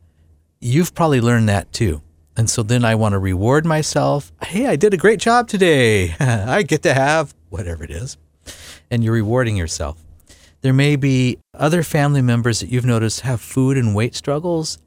you've 0.62 0.96
probably 0.96 1.20
learned 1.20 1.50
that 1.50 1.74
too. 1.74 2.02
And 2.38 2.50
so 2.50 2.64
then 2.64 2.86
I 2.86 2.96
want 2.96 3.12
to 3.12 3.20
reward 3.20 3.66
myself. 3.66 4.32
Hey, 4.42 4.68
I 4.68 4.78
did 4.78 4.94
a 4.94 4.98
great 4.98 5.20
job 5.20 5.50
today. 5.50 6.16
I 6.22 6.64
get 6.64 6.82
to 6.84 6.94
have 6.94 7.36
whatever 7.50 7.84
it 7.84 7.92
is. 7.92 8.16
And 8.90 9.04
you're 9.04 9.16
rewarding 9.16 9.58
yourself. 9.58 10.02
There 10.62 10.72
may 10.72 10.96
be 10.96 11.40
other 11.54 11.84
family 11.84 12.22
members 12.22 12.62
that 12.62 12.70
you've 12.70 12.86
noticed 12.86 13.20
have 13.22 13.42
food 13.42 13.76
and 13.76 13.94
weight 13.94 14.16
struggles. 14.16 14.78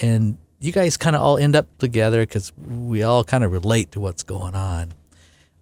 And 0.00 0.38
you 0.58 0.72
guys 0.72 0.96
kind 0.96 1.16
of 1.16 1.22
all 1.22 1.38
end 1.38 1.56
up 1.56 1.66
together 1.78 2.22
because 2.22 2.52
we 2.56 3.02
all 3.02 3.24
kind 3.24 3.44
of 3.44 3.52
relate 3.52 3.92
to 3.92 4.00
what's 4.00 4.22
going 4.22 4.54
on. 4.54 4.92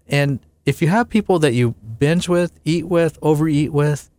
And 0.08 0.40
if 0.66 0.82
you 0.82 0.88
have 0.88 1.08
people 1.08 1.38
that 1.40 1.54
you 1.54 1.74
binge 1.98 2.28
with, 2.28 2.52
eat 2.64 2.86
with, 2.86 3.18
overeat 3.22 3.72
with, 3.72 4.10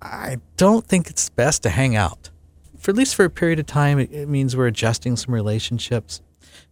I 0.00 0.38
don't 0.56 0.86
think 0.86 1.08
it's 1.08 1.28
best 1.28 1.62
to 1.62 1.70
hang 1.70 1.94
out. 1.94 2.30
For 2.76 2.90
at 2.90 2.96
least 2.96 3.14
for 3.14 3.24
a 3.24 3.30
period 3.30 3.60
of 3.60 3.66
time, 3.66 3.98
it, 3.98 4.12
it 4.12 4.28
means 4.28 4.56
we're 4.56 4.66
adjusting 4.66 5.16
some 5.16 5.32
relationships. 5.32 6.20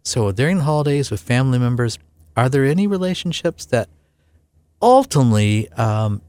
So 0.03 0.31
during 0.31 0.57
the 0.57 0.63
holidays 0.63 1.09
with 1.09 1.21
family 1.21 1.59
members, 1.59 1.97
are 2.35 2.49
there 2.49 2.65
any 2.65 2.87
relationships 2.87 3.65
that 3.67 3.87
ultimately 4.81 5.69
um, 5.73 6.21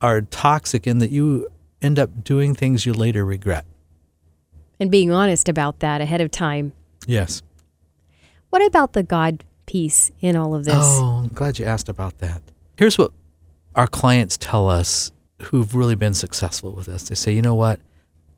are 0.00 0.22
toxic 0.22 0.86
in 0.86 0.98
that 0.98 1.10
you 1.10 1.48
end 1.80 1.98
up 1.98 2.24
doing 2.24 2.54
things 2.54 2.84
you 2.84 2.92
later 2.92 3.24
regret? 3.24 3.64
And 4.82 4.90
being 4.90 5.12
honest 5.12 5.48
about 5.48 5.78
that 5.78 6.00
ahead 6.00 6.20
of 6.20 6.32
time. 6.32 6.72
Yes. 7.06 7.40
What 8.50 8.66
about 8.66 8.94
the 8.94 9.04
God 9.04 9.44
piece 9.64 10.10
in 10.20 10.34
all 10.34 10.56
of 10.56 10.64
this? 10.64 10.74
Oh, 10.76 11.22
I'm 11.22 11.28
glad 11.28 11.60
you 11.60 11.64
asked 11.64 11.88
about 11.88 12.18
that. 12.18 12.42
Here's 12.76 12.98
what 12.98 13.12
our 13.76 13.86
clients 13.86 14.36
tell 14.36 14.68
us 14.68 15.12
who've 15.42 15.72
really 15.76 15.94
been 15.94 16.14
successful 16.14 16.72
with 16.72 16.86
this. 16.86 17.08
They 17.08 17.14
say, 17.14 17.32
you 17.32 17.42
know 17.42 17.54
what? 17.54 17.78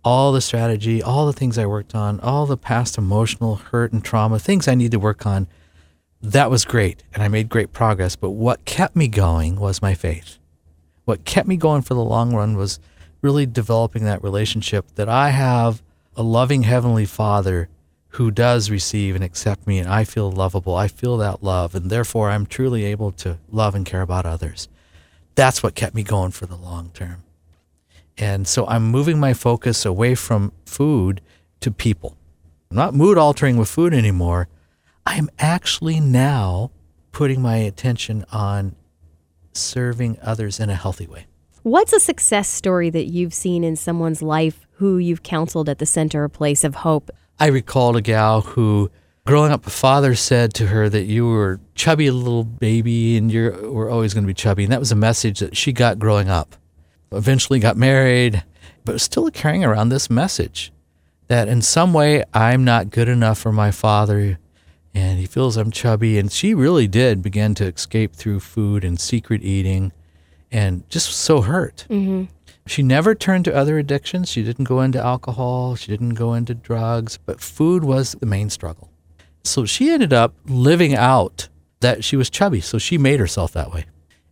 All 0.05 0.33
the 0.33 0.43
strategy, 0.43 1.03
all 1.03 1.25
the 1.25 1.33
things 1.33 1.57
I 1.57 1.65
worked 1.65 1.95
on, 1.95 2.21
all 2.21 2.45
the 2.45 2.59
past 2.59 2.99
emotional 2.99 3.55
hurt 3.57 3.95
and 3.95 4.05
trauma, 4.05 4.39
things 4.39 4.69
I 4.69 4.75
need 4.75 4.91
to 4.91 4.99
work 4.99 5.25
on, 5.25 5.49
that 6.21 6.51
was 6.51 6.67
great 6.67 7.05
and 7.15 7.23
I 7.23 7.29
made 7.29 7.49
great 7.49 7.73
progress. 7.73 8.17
But 8.17 8.33
what 8.33 8.67
kept 8.67 8.95
me 8.95 9.09
going 9.09 9.57
was 9.57 9.81
my 9.81 9.95
faith. 9.95 10.37
What 11.07 11.25
kept 11.25 11.49
me 11.49 11.57
going 11.57 11.81
for 11.81 11.95
the 11.95 12.05
long 12.05 12.35
run 12.35 12.55
was 12.55 12.81
really 13.23 13.47
developing 13.47 14.05
that 14.05 14.23
relationship 14.23 14.95
that 14.97 15.09
I 15.09 15.31
have 15.31 15.83
a 16.17 16.23
loving 16.23 16.63
Heavenly 16.63 17.07
Father 17.07 17.69
who 18.11 18.31
does 18.31 18.71
receive 18.71 19.15
and 19.17 19.25
accept 19.25 19.67
me, 19.67 19.79
and 19.79 19.89
I 19.89 20.05
feel 20.05 20.31
lovable. 20.31 20.77
I 20.77 20.87
feel 20.87 21.17
that 21.17 21.43
love, 21.43 21.75
and 21.75 21.91
therefore 21.91 22.31
I'm 22.31 22.47
truly 22.47 22.85
able 22.85 23.11
to 23.13 23.39
love 23.51 23.75
and 23.75 23.85
care 23.85 24.03
about 24.03 24.25
others. 24.25 24.69
That's 25.35 25.63
what 25.63 25.75
kept 25.75 25.97
me 25.97 26.05
going 26.05 26.31
for 26.31 26.47
the 26.47 26.57
long 26.57 26.91
term. 26.95 27.25
And 28.17 28.47
so 28.47 28.67
I'm 28.69 28.85
moving 28.85 29.19
my 29.19 29.35
focus 29.35 29.85
away 29.85 30.15
from 30.15 30.53
food 30.65 31.21
to 31.61 31.73
people. 31.73 32.17
I'm 32.71 32.77
not 32.77 32.95
mood 32.95 33.19
altering 33.19 33.57
with 33.57 33.69
food 33.69 33.93
anymore. 33.93 34.49
I 35.05 35.17
am 35.17 35.29
actually 35.39 35.99
now 35.99 36.71
putting 37.11 37.43
my 37.43 37.57
attention 37.57 38.25
on 38.31 38.77
serving 39.53 40.19
others 40.23 40.61
in 40.61 40.71
a 40.71 40.75
healthy 40.75 41.07
way. 41.07 41.27
What's 41.63 41.93
a 41.93 42.01
success 42.01 42.49
story 42.49 42.91
that 42.91 43.07
you've 43.07 43.35
seen 43.35 43.65
in 43.65 43.75
someone's 43.75 44.23
life 44.23 44.64
who 44.77 44.99
you've 44.99 45.23
counseled 45.23 45.69
at 45.69 45.79
the 45.79 45.87
center, 45.87 46.25
a 46.25 46.31
place 46.31 46.65
of 46.65 46.77
hope? 46.77 47.11
I 47.39 47.47
recalled 47.47 47.97
a 47.97 48.01
gal 48.01 48.43
who, 48.43 48.91
growing 49.27 49.53
up, 49.53 49.67
a 49.67 49.71
father 49.71 50.15
said 50.15 50.55
to 50.55 50.69
her 50.69 50.89
that 50.89 51.05
you 51.05 51.27
were 51.27 51.61
chubby 51.75 52.11
little 52.11 52.45
baby 52.45 53.17
and 53.17 53.33
you 53.33 53.51
were 53.73 53.91
always 53.91 54.15
going 54.15 54.25
to 54.25 54.29
be 54.29 54.35
chubby. 54.35 54.65
And 54.65 54.73
that 54.73 54.81
was 54.81 54.93
a 54.93 54.97
message 54.97 55.41
that 55.41 55.57
she 55.57 55.73
got 55.73 55.99
growing 55.99 56.29
up. 56.29 56.57
Eventually 57.13 57.59
got 57.59 57.77
married, 57.77 58.43
but 58.85 58.95
was 58.95 59.03
still 59.03 59.31
carrying 59.31 59.65
around 59.65 59.89
this 59.89 60.11
message 60.11 60.73
that 61.29 61.49
in 61.49 61.63
some 61.63 61.93
way 61.93 62.25
I'm 62.33 62.65
not 62.65 62.91
good 62.91 63.09
enough 63.09 63.39
for 63.39 63.53
my 63.53 63.71
father 63.71 64.39
and 64.95 65.19
he 65.19 65.27
feels 65.27 65.57
I'm 65.57 65.71
chubby. 65.71 66.19
And 66.19 66.31
she 66.31 66.55
really 66.55 66.87
did 66.87 67.23
begin 67.23 67.55
to 67.57 67.67
escape 67.67 68.15
through 68.15 68.41
food 68.41 68.85
and 68.85 69.01
secret 69.01 69.43
eating 69.43 69.93
and 70.53 70.89
just 70.89 71.11
so 71.11 71.41
hurt. 71.41 71.87
Mm-hmm. 71.91 72.25
She 72.67 72.83
never 72.83 73.15
turned 73.15 73.45
to 73.45 73.55
other 73.55 73.79
addictions. 73.79 74.31
She 74.31 74.43
didn't 74.43 74.65
go 74.65 74.81
into 74.81 74.99
alcohol. 74.99 75.77
She 75.77 75.91
didn't 75.91 76.15
go 76.15 76.35
into 76.35 76.55
drugs, 76.55 77.19
but 77.27 77.41
food 77.41 77.85
was 77.85 78.13
the 78.13 78.27
main 78.27 78.49
struggle. 78.51 78.91
So 79.43 79.67
she 79.67 79.91
ended 79.91 80.13
up 80.13 80.35
living 80.47 80.95
out 80.95 81.49
that 81.81 82.03
she 82.03 82.17
was 82.17 82.31
chubby. 82.31 82.61
So 82.61 82.79
she 82.79 82.97
made 82.97 83.21
herself 83.21 83.53
that 83.53 83.73
way. 83.73 83.85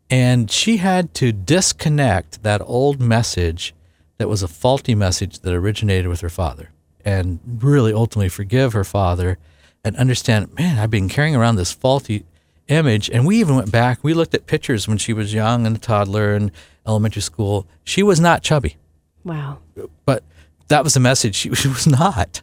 And 0.09 0.51
she 0.51 0.79
had 0.79 1.15
to 1.15 1.33
disconnect 1.33 2.43
that 2.43 2.63
old 2.65 3.01
message 3.01 3.75
that 4.19 4.29
was 4.29 4.43
a 4.43 4.49
faulty 4.49 4.95
message 4.95 5.41
that 5.41 5.53
originated 5.53 6.09
with 6.09 6.21
her 6.21 6.29
father 6.29 6.71
and 7.05 7.41
really 7.61 7.93
ultimately 7.93 8.29
forgive 8.29 8.73
her 8.73 8.85
father 8.85 9.39
and 9.85 9.97
understand, 9.97 10.55
man, 10.55 10.79
I've 10.79 10.91
been 10.91 11.09
carrying 11.09 11.35
around 11.35 11.57
this 11.57 11.73
faulty 11.73 12.25
image. 12.73 13.09
And 13.11 13.27
we 13.27 13.39
even 13.39 13.57
went 13.57 13.71
back, 13.71 14.03
we 14.03 14.15
looked 14.15 14.35
at 14.35 14.47
pictures 14.47 14.89
when 14.89 14.99
she 14.99 15.13
was 15.13 15.33
young 15.35 15.67
and 15.67 15.77
a 15.77 15.79
toddler 15.79 16.35
and 16.35 16.51
elementary 16.87 17.23
school. 17.23 17.67
She 17.85 18.03
was 18.03 18.19
not 18.21 18.43
chubby, 18.43 18.77
Wow. 19.25 19.59
but 20.05 20.25
that 20.69 20.83
was 20.85 20.95
the 20.95 21.01
message. 21.01 21.35
She, 21.35 21.55
she 21.55 21.69
was 21.77 21.87
not. 21.87 22.41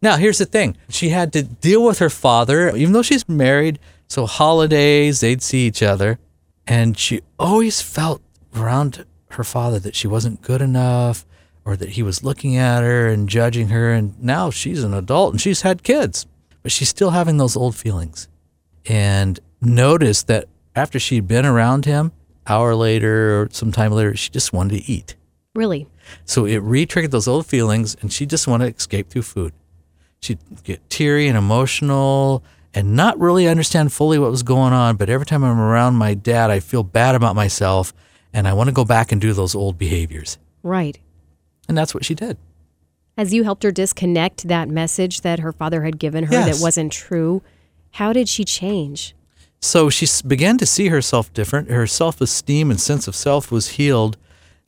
Now, 0.00 0.16
here's 0.16 0.38
the 0.38 0.46
thing 0.46 0.76
she 0.88 1.08
had 1.10 1.32
to 1.32 1.42
deal 1.42 1.84
with 1.84 1.98
her 1.98 2.10
father, 2.10 2.74
even 2.76 2.92
though 2.92 3.02
she's 3.02 3.28
married. 3.28 3.78
So, 4.08 4.26
holidays, 4.26 5.20
they'd 5.20 5.42
see 5.42 5.66
each 5.66 5.82
other. 5.82 6.18
And 6.66 6.96
she 6.98 7.20
always 7.38 7.80
felt 7.82 8.22
around 8.56 9.04
her 9.30 9.44
father 9.44 9.78
that 9.80 9.94
she 9.94 10.06
wasn't 10.08 10.40
good 10.42 10.62
enough 10.62 11.26
or 11.64 11.76
that 11.76 11.90
he 11.90 12.02
was 12.02 12.24
looking 12.24 12.56
at 12.56 12.82
her 12.82 13.08
and 13.08 13.28
judging 13.28 13.68
her. 13.68 13.92
And 13.92 14.18
now 14.22 14.50
she's 14.50 14.82
an 14.82 14.94
adult 14.94 15.32
and 15.32 15.40
she's 15.40 15.62
had 15.62 15.82
kids, 15.82 16.26
but 16.62 16.72
she's 16.72 16.88
still 16.88 17.10
having 17.10 17.36
those 17.36 17.56
old 17.56 17.74
feelings. 17.76 18.28
And 18.86 19.38
noticed 19.60 20.26
that 20.28 20.46
after 20.74 20.98
she'd 20.98 21.26
been 21.28 21.44
around 21.44 21.84
him, 21.84 22.12
hour 22.46 22.74
later 22.74 23.42
or 23.42 23.48
some 23.50 23.72
time 23.72 23.92
later, 23.92 24.16
she 24.16 24.30
just 24.30 24.52
wanted 24.52 24.78
to 24.82 24.90
eat. 24.90 25.16
Really? 25.54 25.86
So 26.24 26.44
it 26.46 26.58
re-triggered 26.58 27.10
those 27.10 27.28
old 27.28 27.46
feelings, 27.46 27.96
and 28.00 28.12
she 28.12 28.24
just 28.24 28.46
wanted 28.46 28.70
to 28.70 28.76
escape 28.76 29.10
through 29.10 29.22
food. 29.22 29.52
She'd 30.20 30.38
get 30.62 30.88
teary 30.88 31.28
and 31.28 31.36
emotional 31.36 32.42
and 32.74 32.94
not 32.94 33.18
really 33.18 33.48
understand 33.48 33.92
fully 33.92 34.18
what 34.18 34.30
was 34.30 34.42
going 34.42 34.72
on. 34.72 34.96
But 34.96 35.08
every 35.08 35.26
time 35.26 35.42
I'm 35.44 35.58
around 35.58 35.94
my 35.94 36.14
dad, 36.14 36.50
I 36.50 36.60
feel 36.60 36.82
bad 36.82 37.14
about 37.14 37.34
myself, 37.34 37.92
and 38.32 38.46
I 38.46 38.52
want 38.52 38.68
to 38.68 38.72
go 38.72 38.84
back 38.84 39.10
and 39.12 39.20
do 39.20 39.32
those 39.32 39.54
old 39.54 39.78
behaviors. 39.78 40.38
Right. 40.62 40.98
And 41.68 41.76
that's 41.76 41.94
what 41.94 42.04
she 42.04 42.14
did. 42.14 42.36
As 43.16 43.34
you 43.34 43.42
helped 43.42 43.64
her 43.64 43.72
disconnect 43.72 44.46
that 44.48 44.68
message 44.68 45.22
that 45.22 45.40
her 45.40 45.52
father 45.52 45.82
had 45.82 45.98
given 45.98 46.24
her 46.24 46.32
Yes. 46.32 46.56
that 46.58 46.62
wasn't 46.62 46.92
true, 46.92 47.42
how 47.92 48.12
did 48.12 48.28
she 48.28 48.44
change? 48.44 49.14
So 49.60 49.90
she 49.90 50.06
began 50.26 50.58
to 50.58 50.66
see 50.66 50.88
herself 50.88 51.32
different. 51.32 51.70
Her 51.70 51.86
self 51.86 52.20
esteem 52.20 52.70
and 52.70 52.80
sense 52.80 53.08
of 53.08 53.16
self 53.16 53.50
was 53.50 53.70
healed. 53.70 54.16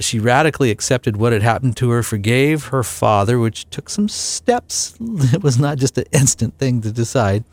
She 0.00 0.18
radically 0.18 0.70
accepted 0.70 1.16
what 1.16 1.32
had 1.32 1.42
happened 1.42 1.76
to 1.76 1.90
her, 1.90 2.02
forgave 2.02 2.66
her 2.66 2.82
father, 2.82 3.38
which 3.38 3.68
took 3.70 3.88
some 3.90 4.08
steps. 4.08 4.94
It 5.00 5.42
was 5.42 5.58
not 5.58 5.78
just 5.78 5.98
an 5.98 6.06
instant 6.12 6.58
thing 6.58 6.80
to 6.80 6.90
decide. 6.90 7.44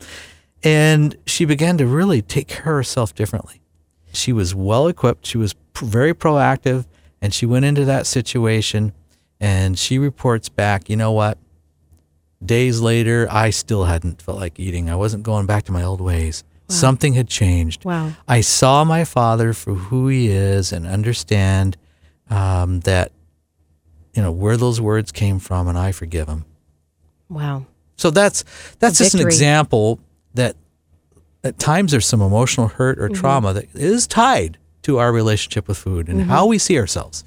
And 0.64 1.16
she 1.26 1.44
began 1.44 1.78
to 1.78 1.86
really 1.86 2.22
take 2.22 2.48
care 2.48 2.72
of 2.72 2.78
herself 2.78 3.14
differently. 3.14 3.60
She 4.12 4.32
was 4.32 4.54
well 4.54 4.88
equipped, 4.88 5.26
she 5.26 5.38
was 5.38 5.54
very 5.76 6.14
proactive, 6.14 6.86
and 7.20 7.32
she 7.32 7.46
went 7.46 7.64
into 7.64 7.84
that 7.84 8.06
situation 8.06 8.92
and 9.40 9.78
she 9.78 9.98
reports 9.98 10.48
back, 10.48 10.90
you 10.90 10.96
know 10.96 11.12
what? 11.12 11.38
Days 12.44 12.80
later, 12.80 13.26
I 13.30 13.50
still 13.50 13.84
hadn't 13.84 14.22
felt 14.22 14.38
like 14.38 14.58
eating. 14.60 14.88
I 14.88 14.94
wasn't 14.94 15.24
going 15.24 15.46
back 15.46 15.64
to 15.64 15.72
my 15.72 15.82
old 15.82 16.00
ways. 16.00 16.44
Something 16.70 17.14
had 17.14 17.28
changed. 17.28 17.84
Wow. 17.86 18.12
I 18.28 18.42
saw 18.42 18.84
my 18.84 19.04
father 19.04 19.54
for 19.54 19.72
who 19.72 20.08
he 20.08 20.28
is 20.28 20.70
and 20.70 20.86
understand 20.86 21.78
um, 22.28 22.80
that, 22.80 23.10
you 24.12 24.20
know, 24.20 24.30
where 24.30 24.58
those 24.58 24.78
words 24.78 25.10
came 25.10 25.38
from, 25.38 25.66
and 25.66 25.78
I 25.78 25.92
forgive 25.92 26.28
him. 26.28 26.44
Wow. 27.30 27.64
So 27.96 28.10
that's 28.10 28.44
that's 28.78 28.98
just 28.98 29.14
an 29.14 29.20
example 29.20 29.98
that 30.34 30.56
at 31.42 31.58
times 31.58 31.90
there's 31.90 32.06
some 32.06 32.20
emotional 32.20 32.68
hurt 32.68 32.98
or 32.98 33.08
trauma 33.08 33.52
that 33.54 33.74
is 33.74 34.06
tied 34.06 34.58
to 34.82 34.98
our 34.98 35.12
relationship 35.12 35.68
with 35.68 35.78
food 35.78 36.08
and 36.08 36.22
how 36.22 36.46
we 36.46 36.58
see 36.58 36.78
ourselves. 36.78 37.24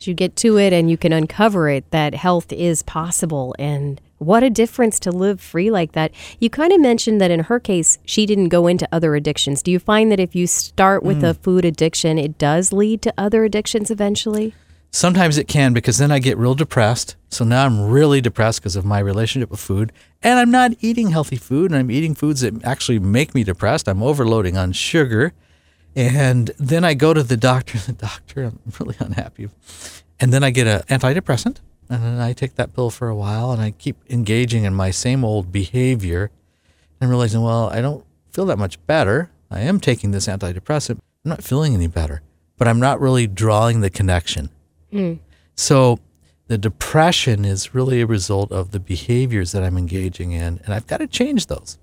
You 0.00 0.14
get 0.14 0.34
to 0.36 0.58
it 0.58 0.72
and 0.72 0.90
you 0.90 0.96
can 0.96 1.12
uncover 1.12 1.68
it 1.68 1.88
that 1.92 2.14
health 2.14 2.52
is 2.52 2.82
possible 2.82 3.54
and 3.58 4.00
what 4.22 4.42
a 4.42 4.50
difference 4.50 4.98
to 5.00 5.10
live 5.10 5.40
free 5.40 5.70
like 5.70 5.92
that. 5.92 6.12
You 6.38 6.50
kind 6.50 6.72
of 6.72 6.80
mentioned 6.80 7.20
that 7.20 7.30
in 7.30 7.40
her 7.40 7.60
case, 7.60 7.98
she 8.04 8.26
didn't 8.26 8.48
go 8.48 8.66
into 8.66 8.88
other 8.92 9.14
addictions. 9.14 9.62
Do 9.62 9.70
you 9.70 9.78
find 9.78 10.10
that 10.12 10.20
if 10.20 10.34
you 10.34 10.46
start 10.46 11.02
with 11.02 11.20
hmm. 11.20 11.26
a 11.26 11.34
food 11.34 11.64
addiction, 11.64 12.18
it 12.18 12.38
does 12.38 12.72
lead 12.72 13.02
to 13.02 13.14
other 13.18 13.44
addictions 13.44 13.90
eventually? 13.90 14.54
Sometimes 14.94 15.38
it 15.38 15.48
can 15.48 15.72
because 15.72 15.96
then 15.96 16.10
I 16.10 16.18
get 16.18 16.36
real 16.36 16.54
depressed. 16.54 17.16
So 17.30 17.44
now 17.44 17.64
I'm 17.64 17.88
really 17.88 18.20
depressed 18.20 18.60
because 18.60 18.76
of 18.76 18.84
my 18.84 18.98
relationship 18.98 19.50
with 19.50 19.60
food. 19.60 19.90
And 20.22 20.38
I'm 20.38 20.50
not 20.50 20.72
eating 20.80 21.10
healthy 21.10 21.36
food 21.36 21.70
and 21.70 21.78
I'm 21.78 21.90
eating 21.90 22.14
foods 22.14 22.42
that 22.42 22.62
actually 22.62 22.98
make 22.98 23.34
me 23.34 23.42
depressed. 23.42 23.88
I'm 23.88 24.02
overloading 24.02 24.58
on 24.58 24.72
sugar. 24.72 25.32
And 25.96 26.50
then 26.58 26.84
I 26.84 26.92
go 26.94 27.14
to 27.14 27.22
the 27.22 27.36
doctor. 27.36 27.78
The 27.86 27.92
doctor, 27.92 28.44
I'm 28.44 28.58
really 28.78 28.96
unhappy. 28.98 29.48
And 30.20 30.32
then 30.32 30.44
I 30.44 30.50
get 30.50 30.66
an 30.66 30.82
antidepressant. 30.82 31.56
And 31.92 32.02
then 32.02 32.20
I 32.20 32.32
take 32.32 32.54
that 32.54 32.72
pill 32.72 32.88
for 32.88 33.10
a 33.10 33.14
while 33.14 33.52
and 33.52 33.60
I 33.60 33.72
keep 33.72 33.98
engaging 34.08 34.64
in 34.64 34.72
my 34.72 34.90
same 34.90 35.26
old 35.26 35.52
behavior 35.52 36.30
and 36.98 37.10
realizing, 37.10 37.42
well, 37.42 37.68
I 37.68 37.82
don't 37.82 38.02
feel 38.30 38.46
that 38.46 38.58
much 38.58 38.84
better. 38.86 39.30
I 39.50 39.60
am 39.60 39.78
taking 39.78 40.10
this 40.10 40.26
antidepressant. 40.26 41.00
I'm 41.24 41.28
not 41.28 41.44
feeling 41.44 41.74
any 41.74 41.88
better, 41.88 42.22
but 42.56 42.66
I'm 42.66 42.80
not 42.80 42.98
really 42.98 43.26
drawing 43.26 43.82
the 43.82 43.90
connection. 43.90 44.48
Mm. 44.90 45.18
So 45.54 45.98
the 46.46 46.56
depression 46.56 47.44
is 47.44 47.74
really 47.74 48.00
a 48.00 48.06
result 48.06 48.50
of 48.52 48.70
the 48.70 48.80
behaviors 48.80 49.52
that 49.52 49.62
I'm 49.62 49.76
engaging 49.76 50.32
in, 50.32 50.60
and 50.64 50.72
I've 50.72 50.86
got 50.86 50.98
to 50.98 51.06
change 51.06 51.48
those. 51.48 51.76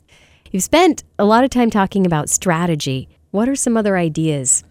You've 0.49 0.63
spent 0.63 1.03
a 1.19 1.25
lot 1.25 1.43
of 1.43 1.51
time 1.51 1.69
talking 1.69 2.07
about 2.07 2.29
strategy. 2.29 3.09
What 3.29 3.47
are 3.47 3.55
some 3.55 3.77
other 3.77 3.95
ideas? 3.95 4.63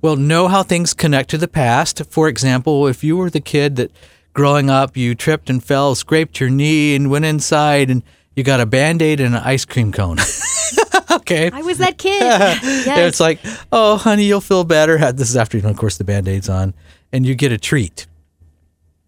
Well, 0.00 0.14
know 0.14 0.46
how 0.46 0.62
things 0.62 0.94
connect 0.94 1.30
to 1.30 1.38
the 1.38 1.48
past. 1.48 2.00
For 2.10 2.28
example, 2.28 2.86
if 2.86 3.02
you 3.02 3.16
were 3.16 3.30
the 3.30 3.40
kid 3.40 3.74
that 3.74 3.90
growing 4.34 4.68
up 4.68 4.96
you 4.96 5.14
tripped 5.14 5.48
and 5.48 5.64
fell, 5.64 5.94
scraped 5.94 6.38
your 6.40 6.50
knee, 6.50 6.94
and 6.94 7.10
went 7.10 7.24
inside 7.24 7.88
and 7.90 8.02
you 8.36 8.42
got 8.42 8.60
a 8.60 8.66
band 8.66 9.00
aid 9.00 9.20
and 9.20 9.34
an 9.34 9.42
ice 9.42 9.64
cream 9.64 9.92
cone. 9.92 10.18
okay. 11.10 11.50
I 11.52 11.62
was 11.62 11.78
that 11.78 11.98
kid. 11.98 12.20
yes. 12.22 13.08
It's 13.08 13.20
like, 13.20 13.38
oh, 13.70 13.96
honey, 13.96 14.24
you'll 14.24 14.40
feel 14.40 14.64
better. 14.64 15.12
This 15.12 15.30
is 15.30 15.36
after, 15.36 15.56
you 15.56 15.62
know, 15.62 15.70
of 15.70 15.76
course, 15.76 15.96
the 15.96 16.04
band 16.04 16.28
aid's 16.28 16.48
on, 16.48 16.74
and 17.12 17.24
you 17.24 17.34
get 17.34 17.52
a 17.52 17.58
treat. 17.58 18.06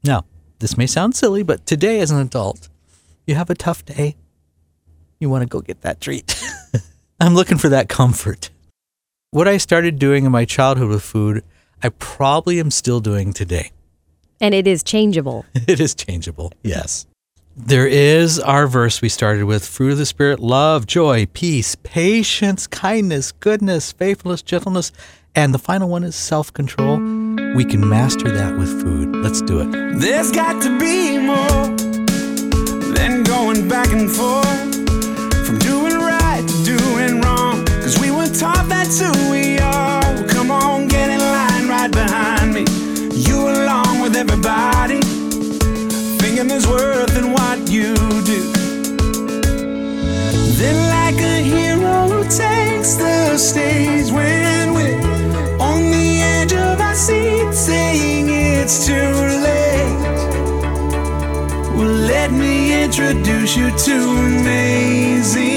Now, 0.04 0.24
this 0.60 0.78
may 0.78 0.86
sound 0.86 1.16
silly, 1.16 1.42
but 1.42 1.66
today 1.66 2.00
as 2.00 2.12
an 2.12 2.20
adult, 2.20 2.68
you 3.26 3.34
have 3.34 3.50
a 3.50 3.54
tough 3.54 3.84
day. 3.84 4.16
You 5.18 5.28
want 5.28 5.42
to 5.42 5.48
go 5.48 5.60
get 5.60 5.80
that 5.80 6.00
treat. 6.00 6.40
I'm 7.20 7.34
looking 7.34 7.58
for 7.58 7.68
that 7.70 7.88
comfort. 7.88 8.50
What 9.32 9.48
I 9.48 9.56
started 9.56 9.98
doing 9.98 10.24
in 10.24 10.32
my 10.32 10.44
childhood 10.44 10.88
with 10.88 11.02
food, 11.02 11.42
I 11.82 11.88
probably 11.88 12.60
am 12.60 12.70
still 12.70 13.00
doing 13.00 13.32
today. 13.32 13.72
And 14.40 14.54
it 14.54 14.66
is 14.66 14.82
changeable. 14.82 15.44
It 15.66 15.80
is 15.80 15.94
changeable. 15.94 16.52
Yes. 16.62 17.06
There 17.56 17.86
is 17.86 18.38
our 18.38 18.66
verse 18.66 19.00
we 19.00 19.08
started 19.08 19.44
with 19.44 19.66
fruit 19.66 19.92
of 19.92 19.98
the 19.98 20.06
Spirit, 20.06 20.40
love, 20.40 20.86
joy, 20.86 21.26
peace, 21.32 21.74
patience, 21.74 22.66
kindness, 22.66 23.32
goodness, 23.32 23.92
faithfulness, 23.92 24.42
gentleness. 24.42 24.92
And 25.34 25.52
the 25.52 25.58
final 25.58 25.88
one 25.88 26.04
is 26.04 26.14
self 26.14 26.52
control. 26.52 26.98
We 27.54 27.64
can 27.64 27.88
master 27.88 28.30
that 28.30 28.58
with 28.58 28.68
food. 28.82 29.16
Let's 29.16 29.42
do 29.42 29.60
it. 29.60 30.00
There's 30.00 30.30
got 30.32 30.62
to 30.62 30.78
be 30.78 31.18
more 31.18 31.76
than 32.94 33.24
going 33.24 33.68
back 33.68 33.88
and 33.88 34.10
forth 34.10 34.65
you 47.76 47.94
do. 48.30 48.40
Then, 50.58 50.78
like 50.96 51.20
a 51.34 51.36
hero 51.52 52.22
takes 52.22 52.94
the 52.94 53.36
stage 53.36 54.10
when 54.10 54.72
we're 54.72 55.00
on 55.60 55.80
the 55.96 56.08
edge 56.36 56.54
of 56.54 56.80
our 56.80 56.94
seat, 56.94 57.52
saying 57.52 58.28
it's 58.30 58.86
too 58.86 59.12
late. 59.46 59.98
Well, 61.76 61.94
let 62.14 62.30
me 62.32 62.82
introduce 62.84 63.56
you 63.56 63.68
to 63.86 63.94
amazing 64.30 65.55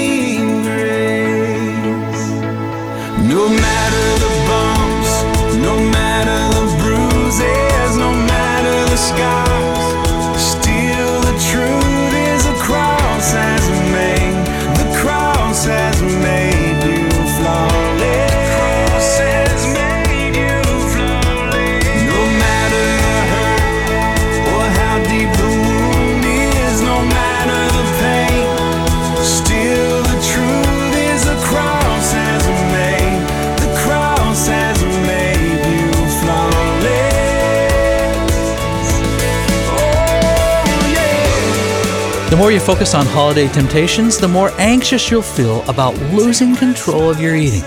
more 42.40 42.50
you 42.50 42.58
focus 42.58 42.94
on 42.94 43.04
holiday 43.04 43.46
temptations, 43.48 44.16
the 44.16 44.26
more 44.26 44.50
anxious 44.56 45.10
you'll 45.10 45.20
feel 45.20 45.62
about 45.68 45.94
losing 46.14 46.56
control 46.56 47.10
of 47.10 47.20
your 47.20 47.36
eating. 47.36 47.60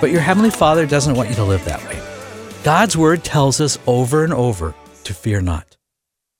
But 0.00 0.12
your 0.12 0.20
Heavenly 0.20 0.50
Father 0.50 0.86
doesn't 0.86 1.16
want 1.16 1.30
you 1.30 1.34
to 1.34 1.42
live 1.42 1.64
that 1.64 1.84
way. 1.84 2.00
God's 2.62 2.96
Word 2.96 3.24
tells 3.24 3.60
us 3.60 3.76
over 3.88 4.22
and 4.22 4.32
over 4.32 4.72
to 5.02 5.12
fear 5.12 5.40
not. 5.40 5.76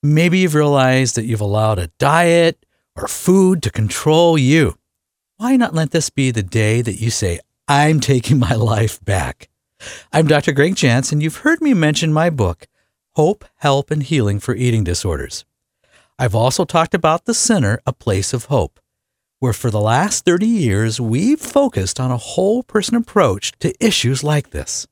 Maybe 0.04 0.38
you've 0.38 0.54
realized 0.54 1.16
that 1.16 1.24
you've 1.24 1.40
allowed 1.40 1.80
a 1.80 1.90
diet 1.98 2.64
or 2.94 3.08
food 3.08 3.60
to 3.64 3.72
control 3.72 4.38
you. 4.38 4.78
Why 5.36 5.56
not 5.56 5.74
let 5.74 5.90
this 5.90 6.10
be 6.10 6.30
the 6.30 6.44
day 6.44 6.80
that 6.80 7.00
you 7.00 7.10
say, 7.10 7.40
I'm 7.66 7.98
taking 7.98 8.38
my 8.38 8.54
life 8.54 9.04
back? 9.04 9.48
I'm 10.12 10.28
Dr. 10.28 10.52
Gregg 10.52 10.76
Jantz, 10.76 11.10
and 11.10 11.20
you've 11.20 11.38
heard 11.38 11.60
me 11.60 11.74
mention 11.74 12.12
my 12.12 12.30
book, 12.30 12.68
Hope, 13.16 13.44
Help, 13.56 13.90
and 13.90 14.04
Healing 14.04 14.38
for 14.38 14.54
Eating 14.54 14.84
Disorders. 14.84 15.44
I've 16.18 16.34
also 16.34 16.64
talked 16.64 16.94
about 16.94 17.26
the 17.26 17.34
center, 17.34 17.78
A 17.86 17.92
Place 17.92 18.32
of 18.32 18.46
Hope, 18.46 18.80
where 19.38 19.52
for 19.52 19.70
the 19.70 19.80
last 19.80 20.24
30 20.24 20.46
years 20.46 20.98
we've 20.98 21.38
focused 21.38 22.00
on 22.00 22.10
a 22.10 22.16
whole 22.16 22.62
person 22.62 22.96
approach 22.96 23.52
to 23.58 23.74
issues 23.84 24.24
like 24.24 24.50
this. 24.50 24.86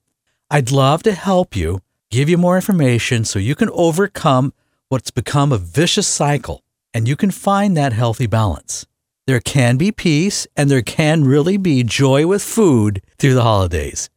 I'd 0.50 0.70
love 0.70 1.02
to 1.04 1.12
help 1.12 1.56
you, 1.56 1.80
give 2.10 2.28
you 2.28 2.36
more 2.36 2.56
information 2.56 3.24
so 3.24 3.38
you 3.38 3.54
can 3.54 3.70
overcome 3.70 4.52
what's 4.90 5.10
become 5.10 5.50
a 5.50 5.58
vicious 5.58 6.06
cycle 6.06 6.62
and 6.92 7.08
you 7.08 7.16
can 7.16 7.30
find 7.30 7.74
that 7.74 7.94
healthy 7.94 8.26
balance. 8.26 8.86
There 9.26 9.40
can 9.40 9.78
be 9.78 9.90
peace 9.92 10.46
and 10.54 10.70
there 10.70 10.82
can 10.82 11.24
really 11.24 11.56
be 11.56 11.82
joy 11.84 12.26
with 12.26 12.42
food 12.42 13.00
through 13.18 13.32
the 13.32 13.42
holidays. 13.42 14.10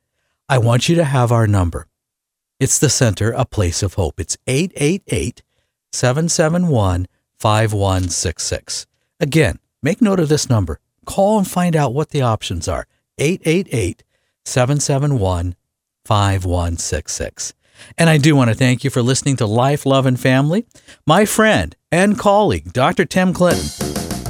I 0.49 0.57
want 0.57 0.89
you 0.89 0.95
to 0.95 1.05
have 1.05 1.31
our 1.31 1.47
number. 1.47 1.87
It's 2.59 2.79
the 2.79 2.89
center, 2.89 3.31
a 3.31 3.45
place 3.45 3.81
of 3.81 3.93
hope. 3.93 4.19
It's 4.19 4.37
888 4.45 5.41
771 5.91 7.07
5166. 7.39 8.87
Again, 9.19 9.59
make 9.81 10.01
note 10.01 10.19
of 10.19 10.29
this 10.29 10.49
number. 10.49 10.79
Call 11.05 11.37
and 11.37 11.47
find 11.47 11.75
out 11.75 11.93
what 11.93 12.09
the 12.09 12.21
options 12.21 12.67
are. 12.67 12.87
888 13.17 14.03
771 14.45 15.55
5166. 16.05 17.53
And 17.97 18.09
I 18.09 18.17
do 18.17 18.35
want 18.35 18.49
to 18.49 18.55
thank 18.55 18.83
you 18.83 18.89
for 18.89 19.01
listening 19.01 19.35
to 19.37 19.45
Life, 19.45 19.85
Love, 19.85 20.05
and 20.05 20.19
Family. 20.19 20.65
My 21.05 21.25
friend 21.25 21.75
and 21.91 22.17
colleague, 22.17 22.73
Dr. 22.73 23.05
Tim 23.05 23.33
Clinton, 23.33 23.67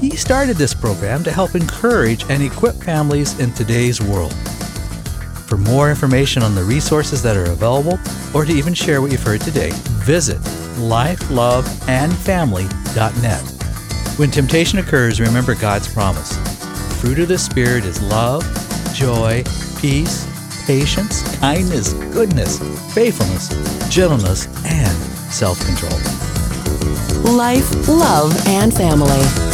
he 0.02 0.16
started 0.16 0.58
this 0.58 0.74
program 0.74 1.24
to 1.24 1.32
help 1.32 1.56
encourage 1.56 2.24
and 2.30 2.44
equip 2.44 2.76
families 2.76 3.40
in 3.40 3.52
today's 3.54 4.02
world. 4.02 4.34
For 5.48 5.58
more 5.58 5.90
information 5.90 6.44
on 6.44 6.56
the 6.56 6.64
resources 6.64 7.24
that 7.24 7.38
are 7.38 7.52
available, 7.52 7.98
or 8.34 8.44
to 8.44 8.52
even 8.52 8.74
share 8.74 9.02
what 9.02 9.12
you've 9.12 9.24
heard 9.24 9.42
today, 9.42 9.72
visit 10.04 10.40
lifeloveandfamily.net. 10.78 13.58
When 14.18 14.32
temptation 14.32 14.80
occurs, 14.80 15.20
remember 15.20 15.54
God's 15.54 15.88
promise. 15.88 16.36
The 16.36 16.98
fruit 17.00 17.20
of 17.20 17.28
the 17.28 17.38
Spirit 17.38 17.86
is 17.86 18.02
love, 18.02 18.44
joy, 18.94 19.44
peace, 19.80 20.26
patience, 20.66 21.22
kindness, 21.38 21.94
goodness, 21.94 22.58
faithfulness, 22.94 23.50
gentleness, 23.90 24.48
and 24.66 24.98
self 25.32 25.64
control. 25.66 25.92
Life, 27.36 27.88
love, 27.88 28.36
and 28.48 28.74
family. 28.74 29.47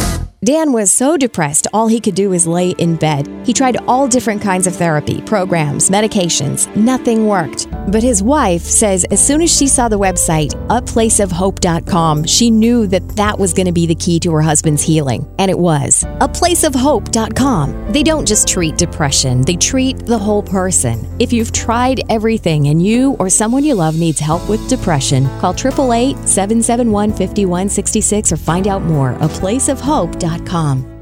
Dan 0.44 0.72
was 0.72 0.92
so 0.92 1.16
depressed, 1.16 1.66
all 1.72 1.86
he 1.86 1.98
could 1.98 2.14
do 2.14 2.28
was 2.28 2.46
lay 2.46 2.72
in 2.72 2.96
bed. 2.96 3.26
He 3.46 3.54
tried 3.54 3.78
all 3.88 4.06
different 4.06 4.42
kinds 4.42 4.66
of 4.66 4.76
therapy, 4.76 5.22
programs, 5.22 5.88
medications. 5.88 6.74
Nothing 6.76 7.26
worked. 7.26 7.66
But 7.90 8.02
his 8.02 8.22
wife 8.22 8.60
says 8.60 9.06
as 9.10 9.26
soon 9.26 9.40
as 9.40 9.56
she 9.56 9.66
saw 9.66 9.88
the 9.88 9.98
website, 9.98 10.50
aplaceofhope.com, 10.68 12.24
she 12.24 12.50
knew 12.50 12.86
that 12.88 13.08
that 13.16 13.38
was 13.38 13.54
going 13.54 13.68
to 13.68 13.72
be 13.72 13.86
the 13.86 13.94
key 13.94 14.20
to 14.20 14.32
her 14.32 14.42
husband's 14.42 14.82
healing. 14.82 15.26
And 15.38 15.50
it 15.50 15.58
was. 15.58 16.04
Aplaceofhope.com. 16.20 17.92
They 17.92 18.02
don't 18.02 18.28
just 18.28 18.46
treat 18.46 18.76
depression, 18.76 19.42
they 19.42 19.56
treat 19.56 20.04
the 20.04 20.18
whole 20.18 20.42
person. 20.42 21.08
If 21.18 21.32
you've 21.32 21.52
tried 21.52 22.02
everything 22.10 22.68
and 22.68 22.84
you 22.84 23.12
or 23.18 23.30
someone 23.30 23.64
you 23.64 23.76
love 23.76 23.98
needs 23.98 24.20
help 24.20 24.46
with 24.50 24.68
depression, 24.68 25.24
call 25.40 25.54
888 25.54 26.28
771 26.28 27.10
5166 27.12 28.32
or 28.32 28.36
find 28.36 28.68
out 28.68 28.82
more. 28.82 29.14
Aplaceofhope.com. 29.14 30.33
Inc.com. 30.34 30.93